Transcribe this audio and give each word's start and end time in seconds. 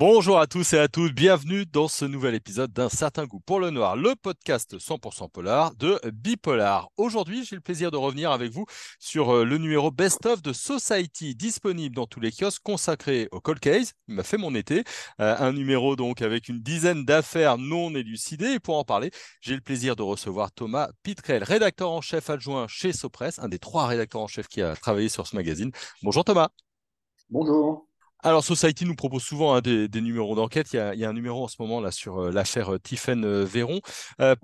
Bonjour 0.00 0.38
à 0.38 0.46
tous 0.46 0.72
et 0.72 0.78
à 0.78 0.88
toutes, 0.88 1.12
bienvenue 1.12 1.66
dans 1.66 1.86
ce 1.86 2.06
nouvel 2.06 2.34
épisode 2.34 2.72
d'un 2.72 2.88
certain 2.88 3.26
goût 3.26 3.40
pour 3.40 3.60
le 3.60 3.68
noir, 3.68 3.96
le 3.96 4.16
podcast 4.16 4.78
100% 4.78 5.30
polar 5.30 5.74
de 5.74 6.00
Bipolar. 6.10 6.88
Aujourd'hui, 6.96 7.44
j'ai 7.44 7.54
le 7.54 7.60
plaisir 7.60 7.90
de 7.90 7.98
revenir 7.98 8.30
avec 8.32 8.50
vous 8.50 8.64
sur 8.98 9.28
euh, 9.28 9.44
le 9.44 9.58
numéro 9.58 9.90
Best 9.90 10.24
of 10.24 10.40
de 10.40 10.54
Society 10.54 11.34
disponible 11.34 11.94
dans 11.94 12.06
tous 12.06 12.18
les 12.18 12.32
kiosques 12.32 12.62
consacrés 12.62 13.28
au 13.30 13.42
cold 13.42 13.60
case. 13.60 13.92
Il 14.08 14.14
m'a 14.14 14.22
fait 14.22 14.38
mon 14.38 14.54
été, 14.54 14.84
euh, 15.20 15.36
un 15.38 15.52
numéro 15.52 15.96
donc 15.96 16.22
avec 16.22 16.48
une 16.48 16.60
dizaine 16.60 17.04
d'affaires 17.04 17.58
non 17.58 17.94
élucidées. 17.94 18.52
Et 18.52 18.58
pour 18.58 18.78
en 18.78 18.84
parler, 18.84 19.10
j'ai 19.42 19.54
le 19.54 19.60
plaisir 19.60 19.96
de 19.96 20.02
recevoir 20.02 20.50
Thomas 20.50 20.88
Pitrel, 21.02 21.44
rédacteur 21.44 21.90
en 21.90 22.00
chef 22.00 22.30
adjoint 22.30 22.66
chez 22.68 22.94
Sopress, 22.94 23.38
un 23.38 23.50
des 23.50 23.58
trois 23.58 23.86
rédacteurs 23.86 24.22
en 24.22 24.28
chef 24.28 24.48
qui 24.48 24.62
a 24.62 24.74
travaillé 24.76 25.10
sur 25.10 25.26
ce 25.26 25.36
magazine. 25.36 25.72
Bonjour 26.02 26.24
Thomas. 26.24 26.48
Bonjour. 27.28 27.89
Alors, 28.22 28.44
Society 28.44 28.84
nous 28.84 28.94
propose 28.94 29.22
souvent 29.22 29.54
hein, 29.54 29.60
des, 29.60 29.88
numéros 30.00 30.34
d'enquête. 30.34 30.72
Il, 30.74 30.76
y 30.76 31.04
a 31.04 31.08
un 31.08 31.12
numéro 31.12 31.44
en 31.44 31.48
ce 31.48 31.56
moment 31.58 31.80
là 31.80 31.90
sur 31.90 32.18
euh, 32.18 32.30
l'affaire 32.30 32.74
euh, 32.74 32.78
Tiffen 32.78 33.24
euh, 33.24 33.44
Véron. 33.44 33.80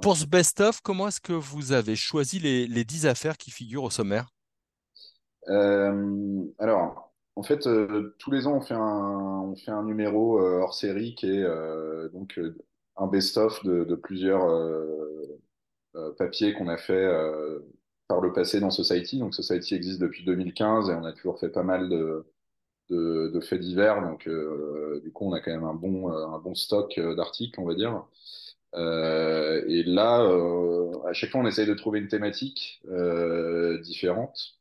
pour 0.01 0.17
ce 0.17 0.27
best-of, 0.27 0.81
comment 0.81 1.09
est-ce 1.09 1.21
que 1.21 1.35
vous 1.35 1.73
avez 1.73 1.95
choisi 1.95 2.39
les, 2.39 2.67
les 2.67 2.85
10 2.85 3.07
affaires 3.07 3.37
qui 3.37 3.51
figurent 3.51 3.85
au 3.85 3.91
sommaire? 3.91 4.29
Alors, 6.59 7.13
en 7.37 7.43
fait, 7.43 7.69
tous 8.19 8.31
les 8.31 8.47
ans, 8.47 8.57
on 8.57 8.61
fait 8.61 8.75
un, 8.75 8.81
on 8.81 9.55
fait 9.55 9.71
un 9.71 9.85
numéro 9.85 10.41
hors 10.41 10.75
série 10.75 11.15
qui 11.15 11.27
est 11.31 11.45
donc 12.13 12.41
un 12.97 13.07
best-of 13.07 13.63
de, 13.65 13.85
de, 13.85 13.95
plusieurs 13.95 14.45
papiers 16.19 16.55
qu'on 16.55 16.69
a 16.69 16.79
fait 16.79 17.09
par 18.09 18.21
le 18.21 18.33
passé 18.33 18.59
dans 18.59 18.71
Society. 18.71 19.19
Donc, 19.21 19.35
Society 19.35 19.75
existe 19.75 20.01
depuis 20.01 20.25
2015 20.25 20.91
et 20.91 20.95
on 20.95 21.05
a 21.05 21.13
toujours 21.13 21.39
fait 21.39 21.51
pas 21.51 21.63
mal 21.63 21.89
de 21.89 22.27
de, 22.91 23.41
faits 23.41 23.61
divers. 23.61 24.03
Donc, 24.03 24.27
euh, 24.29 25.01
du 25.03 25.13
coup, 25.13 25.27
on 25.29 25.33
a 25.33 25.41
quand 25.41 25.51
même 25.51 25.65
un 25.65 25.75
bon, 25.75 26.11
euh, 26.13 26.27
un 26.29 26.39
bon 26.39 26.55
stock 26.55 26.99
euh, 26.99 27.15
d'articles, 27.15 27.61
on 27.61 27.65
va 27.65 27.75
dire. 27.75 28.05
Euh, 28.75 29.65
et 29.69 29.83
là, 29.85 30.21
à 31.09 31.13
chaque 31.13 31.31
fois, 31.31 31.41
on 31.41 31.47
essaye 31.47 31.67
de 31.67 31.75
trouver 31.75 32.01
une 32.01 32.09
thématique 32.09 32.83
différente, 33.83 34.55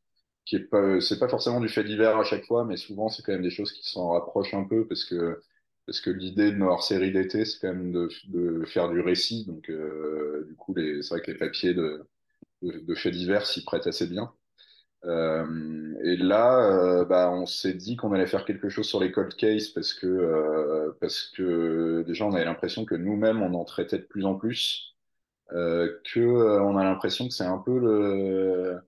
qui 0.45 0.57
est 0.57 0.59
pas, 0.59 1.01
c'est 1.01 1.19
pas 1.19 1.29
forcément 1.29 1.59
du 1.59 1.69
fait 1.69 1.83
divers 1.83 2.17
à 2.17 2.23
chaque 2.23 2.45
fois, 2.45 2.65
mais 2.65 2.77
souvent, 2.77 3.09
c'est 3.09 3.23
quand 3.23 3.33
même 3.33 3.41
des 3.43 3.49
choses 3.49 3.71
qui 3.73 3.89
s'en 3.89 4.11
rapprochent 4.11 4.53
un 4.53 4.63
peu 4.65 4.87
parce 4.87 5.05
que 5.05 5.41
parce 5.85 6.01
que 6.01 6.09
l'idée 6.09 6.51
de 6.51 6.57
notre 6.57 6.81
série 6.83 7.11
d'été, 7.11 7.45
c'est 7.45 7.59
quand 7.59 7.73
même 7.73 7.91
de, 7.91 8.65
faire 8.65 8.89
du 8.89 9.01
récit. 9.01 9.45
Donc, 9.45 9.69
du 9.69 10.55
coup, 10.55 10.73
c'est 10.75 11.09
vrai 11.09 11.21
que 11.21 11.31
les 11.31 11.37
papiers 11.37 11.73
de, 11.75 12.03
de 12.63 12.95
faits 12.95 13.13
divers 13.13 13.45
s'y 13.45 13.63
prêtent 13.63 13.87
assez 13.87 14.07
bien. 14.07 14.33
Euh, 15.05 15.95
et 16.03 16.17
là, 16.17 16.59
euh, 17.01 17.05
bah, 17.05 17.29
on 17.31 17.45
s'est 17.45 17.73
dit 17.73 17.95
qu'on 17.95 18.11
allait 18.13 18.25
faire 18.27 18.45
quelque 18.45 18.69
chose 18.69 18.87
sur 18.87 18.99
les 18.99 19.11
cold 19.11 19.35
cases 19.35 19.69
parce 19.69 19.93
que, 19.93 20.07
euh, 20.07 20.91
parce 20.99 21.31
que 21.35 22.03
déjà, 22.07 22.25
on 22.25 22.33
avait 22.33 22.45
l'impression 22.45 22.85
que 22.85 22.95
nous-mêmes, 22.95 23.41
on 23.41 23.53
en 23.53 23.65
traitait 23.65 23.99
de 23.99 24.03
plus 24.03 24.25
en 24.25 24.35
plus, 24.35 24.95
que 25.51 26.59
on 26.61 26.77
a 26.77 26.83
l'impression 26.83 27.27
que 27.27 27.33
c'est 27.33 27.45
un 27.45 27.59
peu 27.59 27.79
le... 27.79 28.79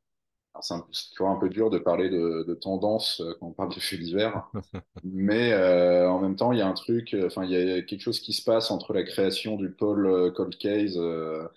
C'est 0.61 0.75
toujours 1.11 1.29
un 1.29 1.39
peu 1.39 1.49
dur 1.49 1.69
de 1.69 1.77
parler 1.77 2.09
de, 2.09 2.43
de 2.43 2.53
tendance 2.55 3.21
quand 3.39 3.47
on 3.47 3.51
parle 3.51 3.75
de 3.75 3.79
faits 3.79 3.99
divers, 3.99 4.49
mais 5.03 5.53
en 5.53 6.19
même 6.19 6.35
temps, 6.35 6.51
il 6.51 6.59
y 6.59 6.61
a 6.61 6.67
un 6.67 6.73
truc, 6.73 7.15
enfin, 7.25 7.43
il 7.45 7.51
y 7.51 7.73
a 7.73 7.81
quelque 7.83 8.01
chose 8.01 8.19
qui 8.19 8.33
se 8.33 8.43
passe 8.43 8.71
entre 8.71 8.93
la 8.93 9.03
création 9.03 9.55
du 9.55 9.69
pôle 9.71 10.33
cold 10.33 10.57
case 10.57 10.97
euh, 10.97 11.47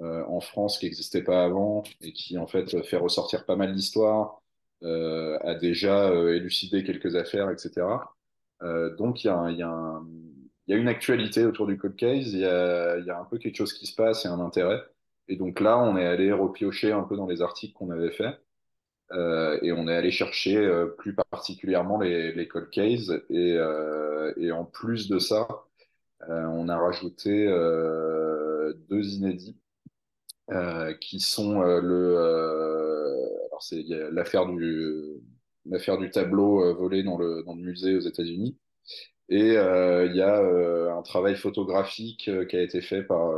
en 0.00 0.40
France 0.40 0.78
qui 0.78 0.86
n'existait 0.86 1.22
pas 1.22 1.44
avant 1.44 1.82
et 2.00 2.12
qui 2.12 2.38
en 2.38 2.46
fait 2.46 2.82
fait 2.84 2.96
ressortir 2.96 3.44
pas 3.46 3.56
mal 3.56 3.72
d'histoires, 3.72 4.42
euh, 4.84 5.38
a 5.42 5.54
déjà 5.54 6.08
euh, 6.10 6.36
élucidé 6.36 6.84
quelques 6.84 7.16
affaires, 7.16 7.50
etc. 7.50 7.86
donc 8.98 9.24
il 9.24 9.26
y 9.28 9.30
a, 9.30 9.50
y, 9.50 9.56
y 9.58 9.62
a, 9.62 10.76
une 10.76 10.88
actualité 10.88 11.44
autour 11.44 11.66
du 11.66 11.78
code 11.78 11.96
case, 11.96 12.32
il 12.32 12.40
y 12.40 12.44
a, 12.44 12.98
y 12.98 13.10
a, 13.10 13.18
un 13.18 13.24
peu 13.24 13.38
quelque 13.38 13.56
chose 13.56 13.72
qui 13.72 13.86
se 13.86 13.94
passe 13.94 14.24
et 14.24 14.28
un 14.28 14.40
intérêt. 14.40 14.82
Et 15.28 15.36
donc 15.36 15.60
là, 15.60 15.78
on 15.78 15.96
est 15.96 16.06
allé 16.06 16.32
repiocher 16.32 16.92
un 16.92 17.02
peu 17.02 17.16
dans 17.16 17.26
les 17.26 17.42
articles 17.42 17.74
qu'on 17.74 17.90
avait 17.90 18.10
faits. 18.10 18.40
Euh, 19.12 19.58
et 19.62 19.72
on 19.72 19.88
est 19.88 19.94
allé 19.94 20.10
chercher 20.10 20.56
euh, 20.56 20.86
plus 20.86 21.14
particulièrement 21.14 21.98
les, 21.98 22.32
les 22.32 22.48
cold 22.48 22.70
cases. 22.70 23.10
Et, 23.30 23.54
euh, 23.56 24.32
et, 24.36 24.52
en 24.52 24.64
plus 24.64 25.08
de 25.08 25.18
ça, 25.18 25.48
on 26.28 26.68
a 26.68 26.76
rajouté 26.76 27.46
deux 28.88 29.04
inédits 29.14 29.56
euh, 30.50 30.94
qui 30.94 31.20
sont 31.20 31.60
euh, 31.60 31.80
le 31.82 32.16
euh, 32.16 33.46
alors 33.48 33.62
c'est 33.62 33.82
l'affaire 34.12 34.46
du 34.46 35.20
l'affaire 35.66 35.98
du 35.98 36.10
tableau 36.10 36.74
volé 36.74 37.02
dans 37.02 37.18
le 37.18 37.42
dans 37.44 37.54
le 37.54 37.60
musée 37.62 37.94
aux 37.96 38.00
États-Unis. 38.00 38.56
Et 39.28 39.54
il 39.54 40.16
y 40.16 40.22
a 40.22 40.40
un 40.96 41.02
travail 41.02 41.36
photographique 41.36 42.30
qui 42.48 42.56
a 42.56 42.62
été 42.62 42.80
fait 42.80 43.02
par 43.02 43.30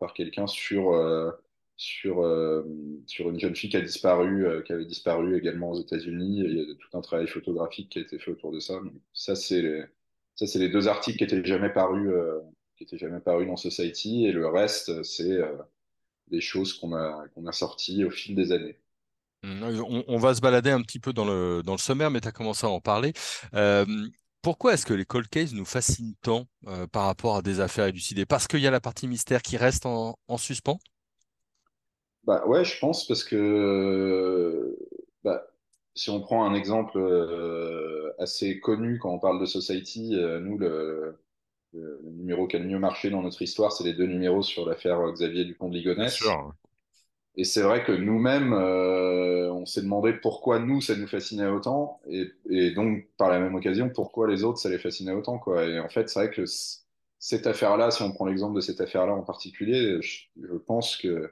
par 0.00 0.12
quelqu'un 0.14 0.46
sur 0.48 0.92
sur 1.76 2.16
sur 3.06 3.30
une 3.30 3.38
jeune 3.40 3.54
fille 3.56 3.70
qui 3.70 3.76
a 3.76 3.80
disparu 3.80 4.64
qui 4.64 4.72
avait 4.72 4.86
disparu 4.86 5.36
également 5.38 5.70
aux 5.70 5.80
États-Unis. 5.80 6.40
Il 6.44 6.56
y 6.58 6.60
a 6.60 6.74
tout 6.74 6.98
un 6.98 7.00
travail 7.00 7.28
photographique 7.28 7.90
qui 7.90 7.98
a 8.00 8.02
été 8.02 8.18
fait 8.18 8.32
autour 8.32 8.52
de 8.52 8.58
ça. 8.60 8.80
Ça 9.12 9.36
c'est 9.36 9.62
les, 9.62 9.84
ça 10.34 10.46
c'est 10.48 10.58
les 10.58 10.68
deux 10.68 10.88
articles 10.88 11.18
qui 11.18 11.24
étaient 11.24 11.44
jamais 11.44 11.70
parus 11.70 12.12
qui 12.76 12.84
étaient 12.84 12.98
jamais 12.98 13.20
parus 13.20 13.46
dans 13.46 13.56
Society. 13.56 14.26
Et 14.26 14.32
le 14.32 14.48
reste 14.48 15.04
c'est 15.04 15.38
des 16.30 16.40
choses 16.40 16.74
qu'on 16.74 16.94
a, 16.94 17.24
qu'on 17.34 17.46
a 17.46 17.52
sorties 17.52 18.04
au 18.04 18.10
fil 18.10 18.34
des 18.34 18.52
années. 18.52 18.78
Mmh, 19.42 20.04
on, 20.06 20.18
va 20.18 20.34
se 20.34 20.40
balader 20.40 20.70
un 20.70 20.82
petit 20.82 20.98
peu 20.98 21.12
dans 21.12 21.24
le, 21.24 21.62
dans 21.64 21.72
le 21.72 21.78
sommaire, 21.78 22.10
mais 22.10 22.20
tu 22.20 22.28
as 22.28 22.32
commencé 22.32 22.66
à 22.66 22.70
en 22.70 22.80
parler. 22.80 23.14
Euh, 23.54 23.86
pourquoi 24.42 24.74
est-ce 24.74 24.84
que 24.84 24.92
les 24.92 25.06
cold 25.06 25.28
cases 25.28 25.52
nous 25.52 25.64
fascinent 25.64 26.14
tant 26.20 26.46
euh, 26.66 26.86
par 26.86 27.06
rapport 27.06 27.36
à 27.36 27.42
des 27.42 27.60
affaires 27.60 27.86
élucidées? 27.86 28.26
Parce 28.26 28.46
qu'il 28.46 28.60
y 28.60 28.66
a 28.66 28.70
la 28.70 28.80
partie 28.80 29.08
mystère 29.08 29.40
qui 29.40 29.56
reste 29.56 29.86
en, 29.86 30.18
en, 30.28 30.36
suspens? 30.36 30.78
Bah 32.24 32.44
Ouais, 32.46 32.64
je 32.64 32.78
pense 32.78 33.06
parce 33.06 33.24
que 33.24 34.76
bah, 35.24 35.46
si 35.94 36.10
on 36.10 36.20
prend 36.20 36.44
un 36.44 36.54
exemple 36.54 36.98
euh, 36.98 38.12
assez 38.18 38.60
connu 38.60 38.98
quand 38.98 39.14
on 39.14 39.18
parle 39.18 39.40
de 39.40 39.46
Society, 39.46 40.10
nous, 40.42 40.58
le, 40.58 41.18
le, 41.72 42.00
numéro 42.02 42.46
qui 42.46 42.56
a 42.56 42.58
le 42.58 42.66
mieux 42.66 42.78
marché 42.78 43.10
dans 43.10 43.22
notre 43.22 43.42
histoire, 43.42 43.72
c'est 43.72 43.84
les 43.84 43.94
deux 43.94 44.06
numéros 44.06 44.42
sur 44.42 44.68
l'affaire 44.68 45.00
Xavier 45.12 45.44
Dupont 45.44 45.68
de 45.68 45.74
Ligonnès. 45.74 46.22
Et 47.36 47.44
c'est 47.44 47.62
vrai 47.62 47.84
que 47.84 47.92
nous-mêmes, 47.92 48.52
euh, 48.52 49.52
on 49.52 49.64
s'est 49.64 49.82
demandé 49.82 50.12
pourquoi 50.12 50.58
nous, 50.58 50.80
ça 50.80 50.96
nous 50.96 51.06
fascinait 51.06 51.46
autant, 51.46 52.00
et, 52.08 52.28
et, 52.50 52.72
donc 52.72 53.06
par 53.16 53.30
la 53.30 53.38
même 53.38 53.54
occasion, 53.54 53.88
pourquoi 53.88 54.28
les 54.28 54.42
autres, 54.42 54.58
ça 54.58 54.68
les 54.68 54.78
fascinait 54.78 55.12
autant. 55.12 55.38
Quoi. 55.38 55.64
Et 55.64 55.78
en 55.78 55.88
fait, 55.88 56.08
c'est 56.08 56.18
vrai 56.18 56.30
que 56.30 56.44
cette 57.18 57.46
affaire-là, 57.46 57.92
si 57.92 58.02
on 58.02 58.12
prend 58.12 58.26
l'exemple 58.26 58.56
de 58.56 58.60
cette 58.60 58.80
affaire-là 58.80 59.14
en 59.14 59.22
particulier, 59.22 60.02
je, 60.02 60.26
je 60.42 60.56
pense 60.56 60.96
que 60.96 61.30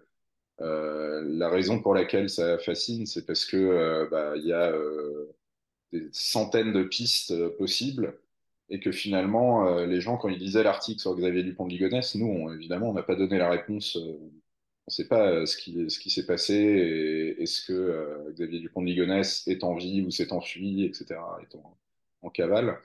euh, 0.60 1.22
la 1.26 1.48
raison 1.48 1.80
pour 1.80 1.94
laquelle 1.94 2.28
ça 2.30 2.58
fascine, 2.58 3.06
c'est 3.06 3.26
parce 3.26 3.44
que 3.44 3.56
euh, 3.56 4.08
bah, 4.10 4.34
il 4.36 4.46
y 4.46 4.52
a 4.52 4.72
euh, 4.72 5.32
des 5.92 6.08
centaines 6.12 6.72
de 6.72 6.82
pistes 6.82 7.48
possibles 7.56 8.18
et 8.70 8.80
que 8.80 8.92
finalement, 8.92 9.66
euh, 9.66 9.86
les 9.86 10.00
gens, 10.00 10.16
quand 10.16 10.28
ils 10.28 10.38
lisaient 10.38 10.62
l'article 10.62 11.00
sur 11.00 11.14
Xavier 11.16 11.42
Dupont 11.42 11.66
de 11.66 11.70
Ligonnès, 11.70 12.14
nous, 12.16 12.26
on, 12.26 12.52
évidemment, 12.52 12.90
on 12.90 12.92
n'a 12.92 13.02
pas 13.02 13.14
donné 13.14 13.38
la 13.38 13.50
réponse. 13.50 13.96
Euh, 13.96 14.18
on 14.20 14.90
ne 14.90 14.92
sait 14.92 15.08
pas 15.08 15.30
euh, 15.30 15.46
ce 15.46 15.56
qui, 15.56 15.90
ce 15.90 15.98
qui 15.98 16.10
s'est 16.10 16.26
passé 16.26 16.54
et 16.54 17.42
est-ce 17.42 17.64
que 17.66 18.30
Xavier 18.32 18.60
Dupont 18.60 18.82
de 18.82 18.86
Ligonnès 18.86 19.46
est 19.46 19.64
en 19.64 19.74
vie 19.74 20.02
ou 20.02 20.10
s'est 20.10 20.32
enfui, 20.32 20.84
etc., 20.84 21.20
est 21.42 21.54
en, 21.56 21.76
en 22.22 22.30
cavale. 22.30 22.78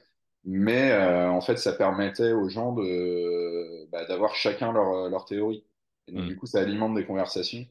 Mais 0.45 0.93
en 0.93 1.39
fait, 1.39 1.55
ça 1.57 1.71
permettait 1.71 2.33
aux 2.33 2.49
gens 2.49 2.73
de 2.73 3.85
bah, 3.91 4.03
d'avoir 4.05 4.35
chacun 4.35 4.73
leur, 4.73 5.09
leur 5.09 5.23
théorie. 5.23 5.63
Et 6.07 6.11
donc, 6.11 6.25
mmh. 6.25 6.27
du 6.27 6.35
coup, 6.35 6.47
ça 6.47 6.59
alimente 6.59 6.95
des 6.95 7.05
conversations. 7.05 7.65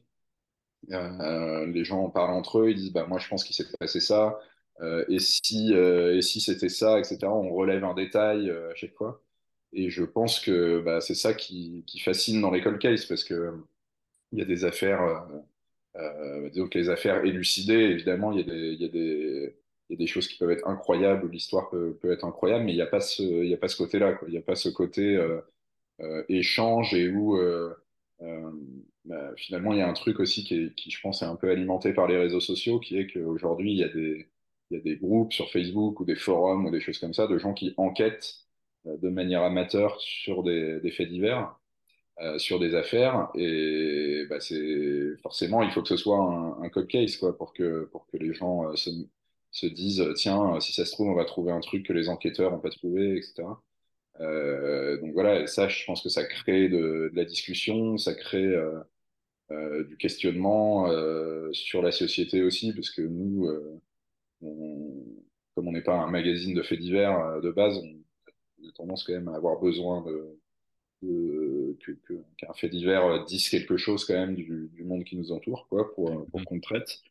les 0.87 1.83
gens 1.83 2.05
en 2.05 2.09
parlent 2.09 2.33
entre 2.33 2.61
eux, 2.61 2.71
ils 2.71 2.75
disent 2.75 2.91
bah, 2.91 3.05
Moi, 3.07 3.19
je 3.19 3.27
pense 3.27 3.43
qu'il 3.43 3.55
s'est 3.55 3.67
passé 3.79 3.99
ça. 3.99 4.39
Euh, 4.81 5.05
et 5.09 5.19
si, 5.19 5.73
euh, 5.73 6.21
si 6.21 6.41
c'était 6.41 6.69
ça, 6.69 6.99
etc., 6.99 7.19
on 7.25 7.53
relève 7.53 7.83
un 7.83 7.93
détail 7.93 8.49
euh, 8.49 8.71
à 8.71 8.75
chaque 8.75 8.93
fois. 8.95 9.21
Et 9.73 9.89
je 9.89 10.03
pense 10.03 10.39
que 10.39 10.81
bah, 10.81 11.01
c'est 11.01 11.15
ça 11.15 11.33
qui, 11.33 11.85
fascine 12.03 12.41
dans 12.41 12.51
les 12.51 12.61
cold 12.61 12.79
cases, 12.79 13.05
parce 13.05 13.23
que 13.23 13.53
il 14.31 14.39
y 14.39 14.41
a 14.41 14.45
des 14.45 14.65
affaires, 14.65 15.27
disons 16.51 16.67
que 16.67 16.77
les 16.79 16.89
affaires 16.89 17.23
élucidées, 17.25 17.73
évidemment, 17.73 18.31
il 18.31 18.39
y 18.39 18.85
a 18.85 19.97
des, 19.97 20.07
choses 20.07 20.27
qui 20.27 20.37
peuvent 20.37 20.51
être 20.51 20.67
incroyables, 20.67 21.29
l'histoire 21.29 21.69
peut, 21.69 21.97
être 22.11 22.25
incroyable, 22.25 22.65
mais 22.65 22.73
il 22.73 22.75
n'y 22.75 22.81
a 22.81 22.87
pas 22.87 22.99
ce, 22.99 23.77
côté-là. 23.77 24.19
Il 24.27 24.31
n'y 24.31 24.37
a 24.37 24.41
pas 24.41 24.55
ce 24.55 24.69
côté 24.69 25.19
échange 26.29 26.93
et 26.93 27.09
où 27.09 27.37
bah, 29.05 29.33
finalement 29.37 29.73
il 29.73 29.79
y 29.79 29.81
a 29.81 29.89
un 29.89 29.93
truc 29.93 30.19
aussi 30.19 30.43
qui, 30.43 30.91
je 30.91 31.01
pense, 31.01 31.21
est 31.21 31.25
un 31.25 31.35
peu 31.35 31.49
alimenté 31.49 31.93
par 31.93 32.07
les 32.07 32.17
réseaux 32.17 32.39
sociaux, 32.39 32.79
qui 32.79 32.97
est 32.97 33.07
qu'aujourd'hui 33.07 33.71
il 33.73 33.77
y 33.77 33.83
a 33.83 33.89
des 33.89 34.27
il 34.71 34.77
y 34.77 34.79
a 34.79 34.83
des 34.83 34.97
groupes 34.97 35.33
sur 35.33 35.49
Facebook 35.51 35.99
ou 35.99 36.05
des 36.05 36.15
forums 36.15 36.65
ou 36.65 36.71
des 36.71 36.81
choses 36.81 36.99
comme 36.99 37.13
ça 37.13 37.27
de 37.27 37.37
gens 37.37 37.53
qui 37.53 37.73
enquêtent 37.77 38.43
euh, 38.87 38.97
de 38.97 39.09
manière 39.09 39.43
amateur 39.43 39.99
sur 40.01 40.43
des, 40.43 40.79
faits 40.91 41.09
divers, 41.09 41.55
euh, 42.21 42.37
sur 42.39 42.59
des 42.59 42.75
affaires. 42.75 43.29
Et 43.35 44.25
bah, 44.29 44.39
c'est 44.39 45.17
forcément, 45.21 45.63
il 45.63 45.71
faut 45.71 45.81
que 45.81 45.89
ce 45.89 45.97
soit 45.97 46.19
un, 46.19 46.63
un 46.63 46.69
code 46.69 46.87
case 46.87 47.17
quoi, 47.17 47.37
pour 47.37 47.53
que, 47.53 47.85
pour 47.91 48.07
que 48.07 48.17
les 48.17 48.33
gens 48.33 48.69
euh, 48.69 48.75
se, 48.75 48.89
se, 49.51 49.67
disent 49.67 50.03
tiens, 50.15 50.59
si 50.59 50.73
ça 50.73 50.85
se 50.85 50.91
trouve, 50.93 51.09
on 51.09 51.15
va 51.15 51.25
trouver 51.25 51.51
un 51.51 51.61
truc 51.61 51.85
que 51.85 51.93
les 51.93 52.09
enquêteurs 52.09 52.51
n'ont 52.51 52.59
pas 52.59 52.69
trouvé, 52.69 53.17
etc. 53.17 53.43
donc 54.19 55.13
voilà, 55.13 55.47
ça, 55.47 55.67
je 55.67 55.85
pense 55.85 56.01
que 56.03 56.09
ça 56.09 56.23
crée 56.25 56.69
de, 56.69 57.09
de 57.11 57.15
la 57.15 57.25
discussion, 57.25 57.97
ça 57.97 58.13
crée 58.15 58.55
du 59.87 59.97
questionnement 59.97 60.87
sur 61.51 61.81
la 61.81 61.91
société 61.91 62.41
aussi, 62.43 62.73
parce 62.73 62.89
que 62.89 63.01
nous, 63.01 63.47
on, 64.43 65.03
comme 65.55 65.67
on 65.67 65.71
n'est 65.71 65.83
pas 65.83 65.95
un 65.95 66.09
magazine 66.09 66.53
de 66.53 66.63
faits 66.63 66.79
divers 66.79 67.41
de 67.41 67.51
base, 67.51 67.77
on, 67.77 68.67
a 68.67 68.71
tendance 68.75 69.03
quand 69.03 69.13
même 69.13 69.27
à 69.27 69.35
avoir 69.35 69.59
besoin 69.59 70.03
de, 70.03 70.39
de 71.01 71.77
qu'un 72.37 72.53
fait 72.53 72.69
divers 72.69 73.25
dise 73.25 73.49
quelque 73.49 73.77
chose 73.77 74.05
quand 74.05 74.13
même 74.13 74.35
du, 74.35 74.69
du, 74.73 74.83
monde 74.83 75.03
qui 75.03 75.17
nous 75.17 75.31
entoure, 75.31 75.67
quoi, 75.69 75.93
pour, 75.93 76.05
pour 76.27 76.39
mm-hmm. 76.39 76.43
qu'on 76.45 76.59
traite. 76.59 77.01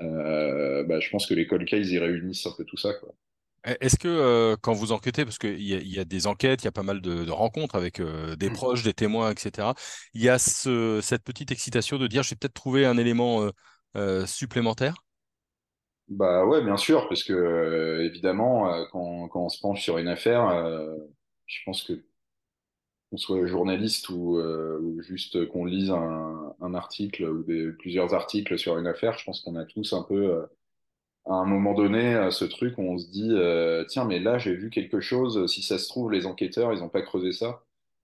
Euh, 0.00 0.84
bah, 0.84 1.00
je 1.00 1.10
pense 1.10 1.26
que 1.26 1.34
les 1.34 1.46
cold 1.46 1.66
cases, 1.66 1.88
ils 1.88 1.98
réunissent 1.98 2.46
un 2.46 2.52
peu 2.56 2.64
tout 2.64 2.76
ça, 2.76 2.94
quoi. 2.94 3.14
Est-ce 3.80 3.98
que 3.98 4.08
euh, 4.08 4.56
quand 4.60 4.72
vous 4.72 4.92
enquêtez, 4.92 5.24
parce 5.24 5.36
qu'il 5.36 5.60
y, 5.60 5.74
y, 5.74 5.98
a 5.98 6.04
des 6.04 6.26
enquêtes, 6.26 6.62
il 6.62 6.66
y 6.66 6.68
a 6.68 6.72
pas 6.72 6.84
mal 6.84 7.00
de, 7.00 7.24
de 7.24 7.30
rencontres 7.30 7.74
avec 7.74 8.00
euh, 8.00 8.36
des 8.36 8.50
mm. 8.50 8.52
proches, 8.52 8.82
des 8.84 8.94
témoins, 8.94 9.32
etc., 9.32 9.68
il 10.14 10.22
y 10.22 10.28
a 10.28 10.38
ce, 10.38 11.00
cette 11.02 11.24
petite 11.24 11.50
excitation 11.50 11.98
de 11.98 12.06
dire 12.06 12.22
je 12.22 12.30
vais 12.30 12.36
peut-être 12.36 12.54
trouver 12.54 12.86
un 12.86 12.96
élément 12.96 13.50
supplémentaire? 14.26 14.94
Bah 16.08 16.46
ouais, 16.46 16.62
bien 16.64 16.76
sûr, 16.78 17.06
parce 17.08 17.22
que 17.22 18.00
évidemment, 18.02 18.86
quand, 18.92 19.28
quand, 19.28 19.44
on 19.44 19.48
se 19.50 19.60
penche 19.60 19.82
sur 19.82 19.98
une 19.98 20.08
affaire, 20.08 20.48
je 21.46 21.58
pense 21.64 21.82
que 21.82 22.02
qu'on 23.10 23.16
soit 23.16 23.46
journaliste 23.46 24.08
ou, 24.10 24.38
euh, 24.38 24.78
ou 24.80 25.00
juste 25.02 25.46
qu'on 25.48 25.64
lise 25.64 25.90
un, 25.90 26.54
un, 26.60 26.74
article 26.74 27.24
ou 27.24 27.42
des, 27.42 27.72
plusieurs 27.72 28.12
articles 28.14 28.58
sur 28.58 28.78
une 28.78 28.86
affaire, 28.86 29.18
je 29.18 29.24
pense 29.24 29.40
qu'on 29.40 29.56
a 29.56 29.64
tous 29.64 29.92
un 29.94 30.02
peu, 30.02 30.14
euh, 30.34 30.46
à 31.26 31.34
un 31.34 31.46
moment 31.46 31.74
donné, 31.74 32.14
euh, 32.14 32.30
ce 32.30 32.44
truc 32.46 32.78
où 32.78 32.82
on 32.82 32.98
se 32.98 33.08
dit, 33.10 33.30
euh, 33.32 33.84
tiens, 33.88 34.04
mais 34.06 34.20
là, 34.20 34.38
j'ai 34.38 34.54
vu 34.54 34.70
quelque 34.70 35.00
chose, 35.00 35.46
si 35.52 35.62
ça 35.62 35.78
se 35.78 35.88
trouve, 35.88 36.12
les 36.12 36.26
enquêteurs, 36.26 36.72
ils 36.74 36.80
n'ont 36.80 36.88
pas 36.90 37.02
creusé 37.02 37.32
ça. 37.32 37.62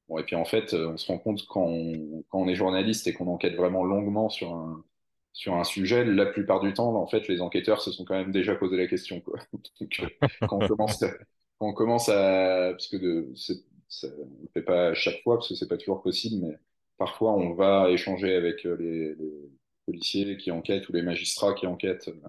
Bon, 0.08 0.18
et 0.18 0.24
puis 0.24 0.36
en 0.36 0.44
fait, 0.46 0.74
on 0.74 0.96
se 0.98 1.06
rend 1.08 1.18
compte 1.18 1.46
quand 1.48 1.62
on, 1.66 2.24
quand 2.30 2.40
on 2.40 2.48
est 2.48 2.56
journaliste 2.56 3.06
et 3.08 3.14
qu'on 3.14 3.28
enquête 3.28 3.56
vraiment 3.56 3.84
longuement 3.84 4.30
sur 4.30 4.54
un, 4.54 4.84
sur 5.34 5.54
un 5.54 5.64
sujet, 5.64 6.04
la 6.04 6.24
plupart 6.24 6.60
du 6.60 6.72
temps, 6.72 6.94
en 6.96 7.06
fait, 7.06 7.28
les 7.28 7.42
enquêteurs 7.42 7.82
se 7.82 7.92
sont 7.92 8.06
quand 8.06 8.14
même 8.14 8.32
déjà 8.32 8.54
posé 8.54 8.78
la 8.78 8.86
question. 8.86 9.20
Quoi. 9.20 9.38
Donc, 9.52 10.02
quand 10.48 10.62
on 10.62 10.66
commence, 10.68 11.02
à, 11.02 11.10
quand 11.58 11.68
on 11.68 11.74
commence 11.74 12.08
à, 12.08 12.70
parce 12.70 12.88
que 12.88 12.96
de, 12.96 13.34
on 14.04 14.42
ne 14.42 14.48
fait 14.54 14.62
pas 14.62 14.88
à 14.88 14.94
chaque 14.94 15.22
fois 15.22 15.36
parce 15.36 15.50
que 15.50 15.54
c'est 15.54 15.68
pas 15.68 15.76
toujours 15.76 16.02
possible, 16.02 16.46
mais 16.46 16.56
parfois 16.96 17.32
on 17.34 17.54
va 17.54 17.90
échanger 17.90 18.34
avec 18.34 18.64
euh, 18.66 18.76
les, 18.78 19.14
les, 19.14 19.50
policiers 19.86 20.38
qui 20.38 20.50
enquêtent 20.50 20.88
ou 20.88 20.92
les 20.92 21.02
magistrats 21.02 21.52
qui 21.52 21.66
enquêtent 21.66 22.08
euh, 22.08 22.28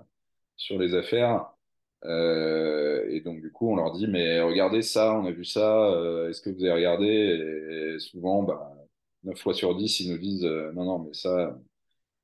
sur 0.57 0.77
les 0.77 0.93
affaires. 0.93 1.47
Euh, 2.05 3.05
et 3.09 3.21
donc 3.21 3.41
du 3.41 3.51
coup, 3.51 3.71
on 3.71 3.75
leur 3.75 3.91
dit 3.91 4.07
mais 4.07 4.41
regardez 4.41 4.81
ça, 4.81 5.13
on 5.13 5.25
a 5.25 5.31
vu 5.31 5.45
ça, 5.45 5.91
euh, 5.91 6.29
est-ce 6.29 6.41
que 6.41 6.49
vous 6.49 6.63
avez 6.63 6.73
regardé? 6.73 7.07
Et, 7.07 7.99
souvent, 7.99 8.43
bah, 8.43 8.71
9 9.23 9.37
fois 9.39 9.53
sur 9.53 9.75
10, 9.75 10.01
ils 10.01 10.11
nous 10.11 10.17
disent 10.19 10.45
euh, 10.45 10.71
non 10.73 10.85
non 10.85 10.99
mais 10.99 11.13
ça, 11.13 11.57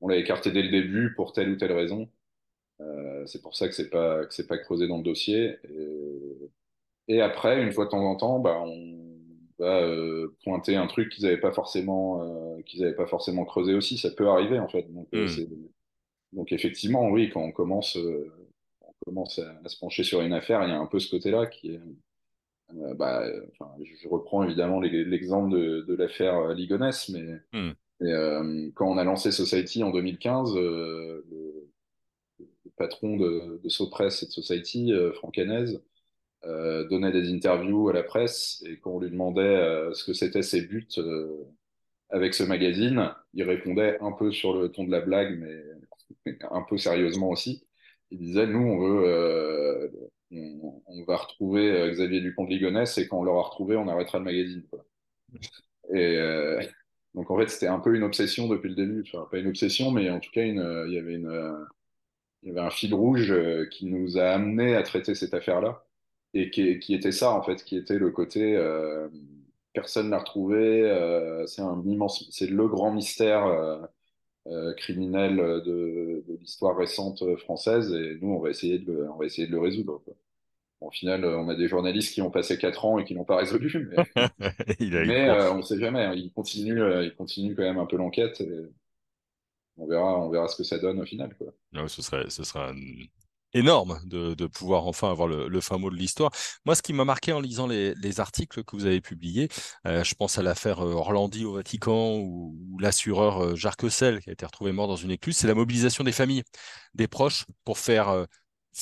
on 0.01 0.07
l'a 0.07 0.18
écarté 0.18 0.51
dès 0.51 0.63
le 0.63 0.69
début 0.69 1.13
pour 1.15 1.33
telle 1.33 1.51
ou 1.51 1.56
telle 1.56 1.74
raison. 1.74 2.09
c'est 3.25 3.42
pour 3.42 3.56
ça 3.56 3.68
que 3.68 3.74
c'est 3.75 3.89
pas 3.89 4.25
que 4.25 4.33
c'est 4.33 4.48
pas 4.48 4.57
creusé 4.57 4.88
dans 4.88 4.98
le 4.98 5.03
dossier. 5.03 5.57
Et, 7.07 7.15
et, 7.15 7.21
après, 7.21 7.62
une 7.63 7.71
fois 7.71 7.86
de 7.86 7.92
temps 7.92 8.03
en 8.03 8.15
temps, 8.15 8.39
bah, 8.39 8.62
on 8.65 9.01
euh, 9.62 10.36
pointer 10.44 10.75
un 10.75 10.88
truc 10.88 11.09
qu'ils 11.09 11.25
n'avaient 11.25 11.39
pas 11.39 11.51
forcément 11.51 12.24
euh, 12.24 12.62
qu'ils 12.63 12.83
avaient 12.83 12.95
pas 12.95 13.06
forcément 13.06 13.45
creusé 13.45 13.75
aussi 13.75 13.95
ça 14.00 14.09
peut 14.09 14.27
arriver 14.27 14.57
en 14.57 14.68
fait 14.68 14.92
donc, 14.92 15.07
euh, 15.13 15.27
mm. 15.27 15.68
donc 16.33 16.51
effectivement 16.51 17.09
oui 17.09 17.30
quand 17.30 17.44
on 17.44 17.51
commence 17.51 17.95
on 17.95 18.94
commence 19.06 19.38
à, 19.38 19.69
se 19.69 19.77
pencher 19.77 20.03
sur 20.03 20.21
une 20.21 20.33
affaire 20.33 20.63
il 20.63 20.69
y 20.69 20.71
a 20.71 20.80
un 20.80 20.88
peu 20.88 20.98
ce 20.98 21.12
côté 21.12 21.30
là 21.30 21.45
qui 21.45 21.75
est 21.75 21.81
bah, 22.95 23.24
enfin, 23.51 23.71
je 23.83 24.07
reprends 24.07 24.44
évidemment 24.44 24.80
l'exemple 24.80 25.51
de, 25.51 25.81
de 25.81 25.94
l'affaire 25.94 26.56
Ligonès 26.56 27.09
mais, 27.09 27.39
mm. 27.53 27.74
Mais 28.01 28.71
quand 28.75 28.89
on 28.89 28.98
a 28.98 29.03
lancé 29.03 29.31
Society 29.31 29.83
en 29.83 29.92
2015 29.92 30.56
le, 30.56 31.25
le, 31.30 31.69
patron 32.77 33.15
de, 33.15 33.59
de 33.63 33.69
Sopress 33.69 34.24
et 34.24 34.25
de 34.25 34.31
Society 34.31 34.92
Franck 35.15 35.38
Hanez 35.38 35.77
euh, 36.45 36.88
donnait 36.88 37.12
des 37.12 37.31
interviews 37.31 37.89
à 37.89 37.94
la 37.94 38.03
presse 38.03 38.63
et 38.68 38.80
quand 38.80 38.92
on 38.92 39.00
lui 39.00 39.12
demandait 39.12 39.42
euh, 39.42 39.94
ce 39.94 40.03
que 40.03 40.13
c'était 40.13 40.42
ses 40.42 40.62
buts 40.62 40.88
euh, 40.98 41.45
avec 42.09 42.33
ce 42.33 42.44
magazine, 42.44 43.13
il 43.36 43.44
répondait 43.44 44.00
un 44.01 44.12
peu 44.12 44.31
sur 44.31 44.59
le 44.59 44.69
ton 44.69 44.83
de 44.86 44.92
la 44.92 45.01
blague, 45.01 45.38
mais 45.39 46.36
un 46.50 46.63
peu 46.63 46.77
sérieusement 46.77 47.30
aussi. 47.30 47.63
Il 48.09 48.18
disait 48.19 48.48
nous 48.48 48.59
on 48.59 48.80
veut, 48.80 49.07
euh, 49.07 49.88
on, 50.31 51.03
va 51.06 51.18
retrouver 51.18 51.92
Xavier 51.92 52.21
Dupont 52.21 52.45
de 52.45 52.50
Ligonnès 52.50 52.98
et 52.98 53.07
quand 53.07 53.19
on 53.19 53.24
l'aura 53.24 53.44
retrouvé, 53.44 53.75
on 53.75 53.88
arrêtera 53.88 54.18
le 54.18 54.25
magazine. 54.25 54.63
Et 55.94 56.18
donc 57.15 57.31
en 57.31 57.37
fait 57.37 57.49
c'était 57.49 57.67
un 57.67 57.79
peu 57.79 57.95
une 57.95 58.03
obsession 58.03 58.47
depuis 58.47 58.69
le 58.69 58.75
début, 58.75 59.03
enfin, 59.07 59.27
pas 59.31 59.39
une 59.39 59.47
obsession, 59.47 59.91
mais 59.91 60.09
en 60.09 60.19
tout 60.19 60.31
cas 60.31 60.43
une, 60.43 60.85
il 60.87 60.93
y 60.93 60.97
avait 60.97 61.15
une, 61.15 61.27
avait 62.49 62.59
un 62.59 62.69
fil 62.69 62.93
rouge 62.93 63.33
qui 63.69 63.85
nous 63.85 64.17
a 64.17 64.29
amené 64.29 64.75
à 64.75 64.83
traiter 64.83 65.15
cette 65.15 65.33
affaire-là. 65.33 65.83
Et 66.33 66.49
qui, 66.49 66.93
était 66.93 67.11
ça 67.11 67.31
en 67.33 67.43
fait, 67.43 67.63
qui 67.63 67.75
était 67.77 67.99
le 67.99 68.11
côté 68.11 68.55
euh, 68.55 69.09
personne 69.73 70.09
l'a 70.09 70.19
retrouvé, 70.19 70.81
euh, 70.89 71.45
c'est 71.47 71.61
un 71.61 71.81
immense, 71.85 72.25
c'est 72.31 72.47
le 72.47 72.67
grand 72.67 72.91
mystère 72.91 73.45
euh, 73.47 73.81
euh 74.47 74.73
criminel 74.75 75.37
de, 75.37 76.23
l'histoire 76.39 76.77
récente 76.77 77.23
française. 77.37 77.93
Et 77.93 78.17
nous 78.21 78.29
on 78.33 78.39
va 78.39 78.49
essayer 78.51 78.79
de 78.79 79.07
on 79.13 79.17
va 79.17 79.25
essayer 79.25 79.47
de 79.47 79.51
le 79.53 79.59
résoudre. 79.59 80.01
Bon, 80.81 80.87
au 80.87 80.91
final, 80.91 81.23
on 81.23 81.47
a 81.47 81.55
des 81.55 81.67
journalistes 81.67 82.13
qui 82.13 82.21
ont 82.21 82.31
passé 82.31 82.57
quatre 82.57 82.85
ans 82.85 82.97
et 82.97 83.05
qui 83.05 83.15
n'ont 83.15 83.23
pas 83.23 83.37
résolu, 83.37 83.89
mais, 83.95 84.03
mais 84.79 85.29
on 85.51 85.57
ne 85.57 85.61
sait 85.61 85.79
jamais. 85.79 86.03
Hein. 86.03 86.13
Ils 86.15 86.33
continuent, 86.33 87.03
ils 87.03 87.15
continuent 87.15 87.55
quand 87.55 87.63
même 87.63 87.79
un 87.79 87.85
peu 87.85 87.97
l'enquête. 87.97 88.43
On 89.77 89.87
verra, 89.87 90.19
on 90.19 90.29
verra 90.29 90.47
ce 90.47 90.57
que 90.57 90.63
ça 90.63 90.79
donne 90.79 90.99
au 90.99 91.05
final. 91.05 91.35
Quoi. 91.37 91.87
Ce 91.87 92.01
serait, 92.01 92.29
ce 92.29 92.43
sera 92.43 92.73
énorme 93.53 93.99
de, 94.05 94.33
de, 94.33 94.47
pouvoir 94.47 94.87
enfin 94.87 95.11
avoir 95.11 95.27
le, 95.27 95.47
le 95.47 95.61
fin 95.61 95.77
mot 95.77 95.89
de 95.89 95.95
l'histoire. 95.95 96.31
Moi, 96.65 96.75
ce 96.75 96.81
qui 96.81 96.93
m'a 96.93 97.05
marqué 97.05 97.33
en 97.33 97.39
lisant 97.39 97.67
les, 97.67 97.93
les, 97.95 98.19
articles 98.19 98.63
que 98.63 98.75
vous 98.75 98.85
avez 98.85 99.01
publiés, 99.01 99.49
euh, 99.85 100.03
je 100.03 100.15
pense 100.15 100.37
à 100.37 100.41
l'affaire 100.41 100.79
euh, 100.81 100.93
Orlandi 100.93 101.45
au 101.45 101.53
Vatican 101.53 102.15
ou, 102.17 102.55
ou 102.69 102.79
l'assureur 102.79 103.43
euh, 103.43 103.55
Jacques 103.55 103.89
Sel 103.89 104.21
qui 104.21 104.29
a 104.29 104.33
été 104.33 104.45
retrouvé 104.45 104.71
mort 104.71 104.88
dans 104.88 104.95
une 104.95 105.11
écluse, 105.11 105.38
c'est 105.38 105.47
la 105.47 105.55
mobilisation 105.55 106.03
des 106.03 106.11
familles, 106.11 106.43
des 106.93 107.07
proches 107.07 107.45
pour 107.65 107.77
faire 107.77 108.09
euh, 108.09 108.25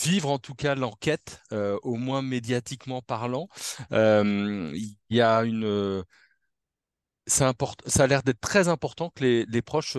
vivre 0.03 0.29
en 0.29 0.39
tout 0.39 0.55
cas 0.55 0.75
l'enquête, 0.75 1.41
euh, 1.51 1.77
au 1.83 1.95
moins 1.95 2.21
médiatiquement 2.21 3.01
parlant. 3.01 3.47
Il 3.91 4.97
y 5.09 5.21
a 5.21 5.43
une 5.43 6.03
ça, 7.27 7.53
ça 7.85 8.03
a 8.03 8.07
l'air 8.07 8.23
d'être 8.23 8.41
très 8.41 8.67
important 8.69 9.11
que 9.11 9.45
les, 9.47 9.61
proches 9.61 9.93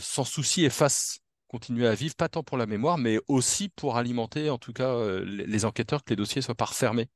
s'en 0.00 0.24
soucient 0.24 0.66
et 0.66 0.70
fassent 0.70 1.20
continuer 1.48 1.88
à 1.88 1.94
vivre, 1.94 2.14
pas 2.14 2.28
tant 2.28 2.42
pour 2.42 2.58
la 2.58 2.66
mémoire, 2.66 2.98
mais 2.98 3.18
aussi 3.26 3.70
pour 3.70 3.96
alimenter, 3.96 4.50
en 4.50 4.58
tout 4.58 4.72
cas, 4.72 4.90
euh, 4.90 5.24
les, 5.24 5.64
enquêteurs, 5.64 6.04
que 6.04 6.10
les 6.10 6.16
dossiers 6.16 6.42
soient 6.42 6.54
pas 6.54 6.66
refermés. 6.66 7.08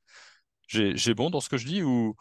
J'ai 0.66 1.14
bon 1.14 1.28
dans 1.28 1.40
ce 1.40 1.50
que 1.50 1.58
je 1.58 1.66
dis 1.66 1.82
ou? 1.82 2.16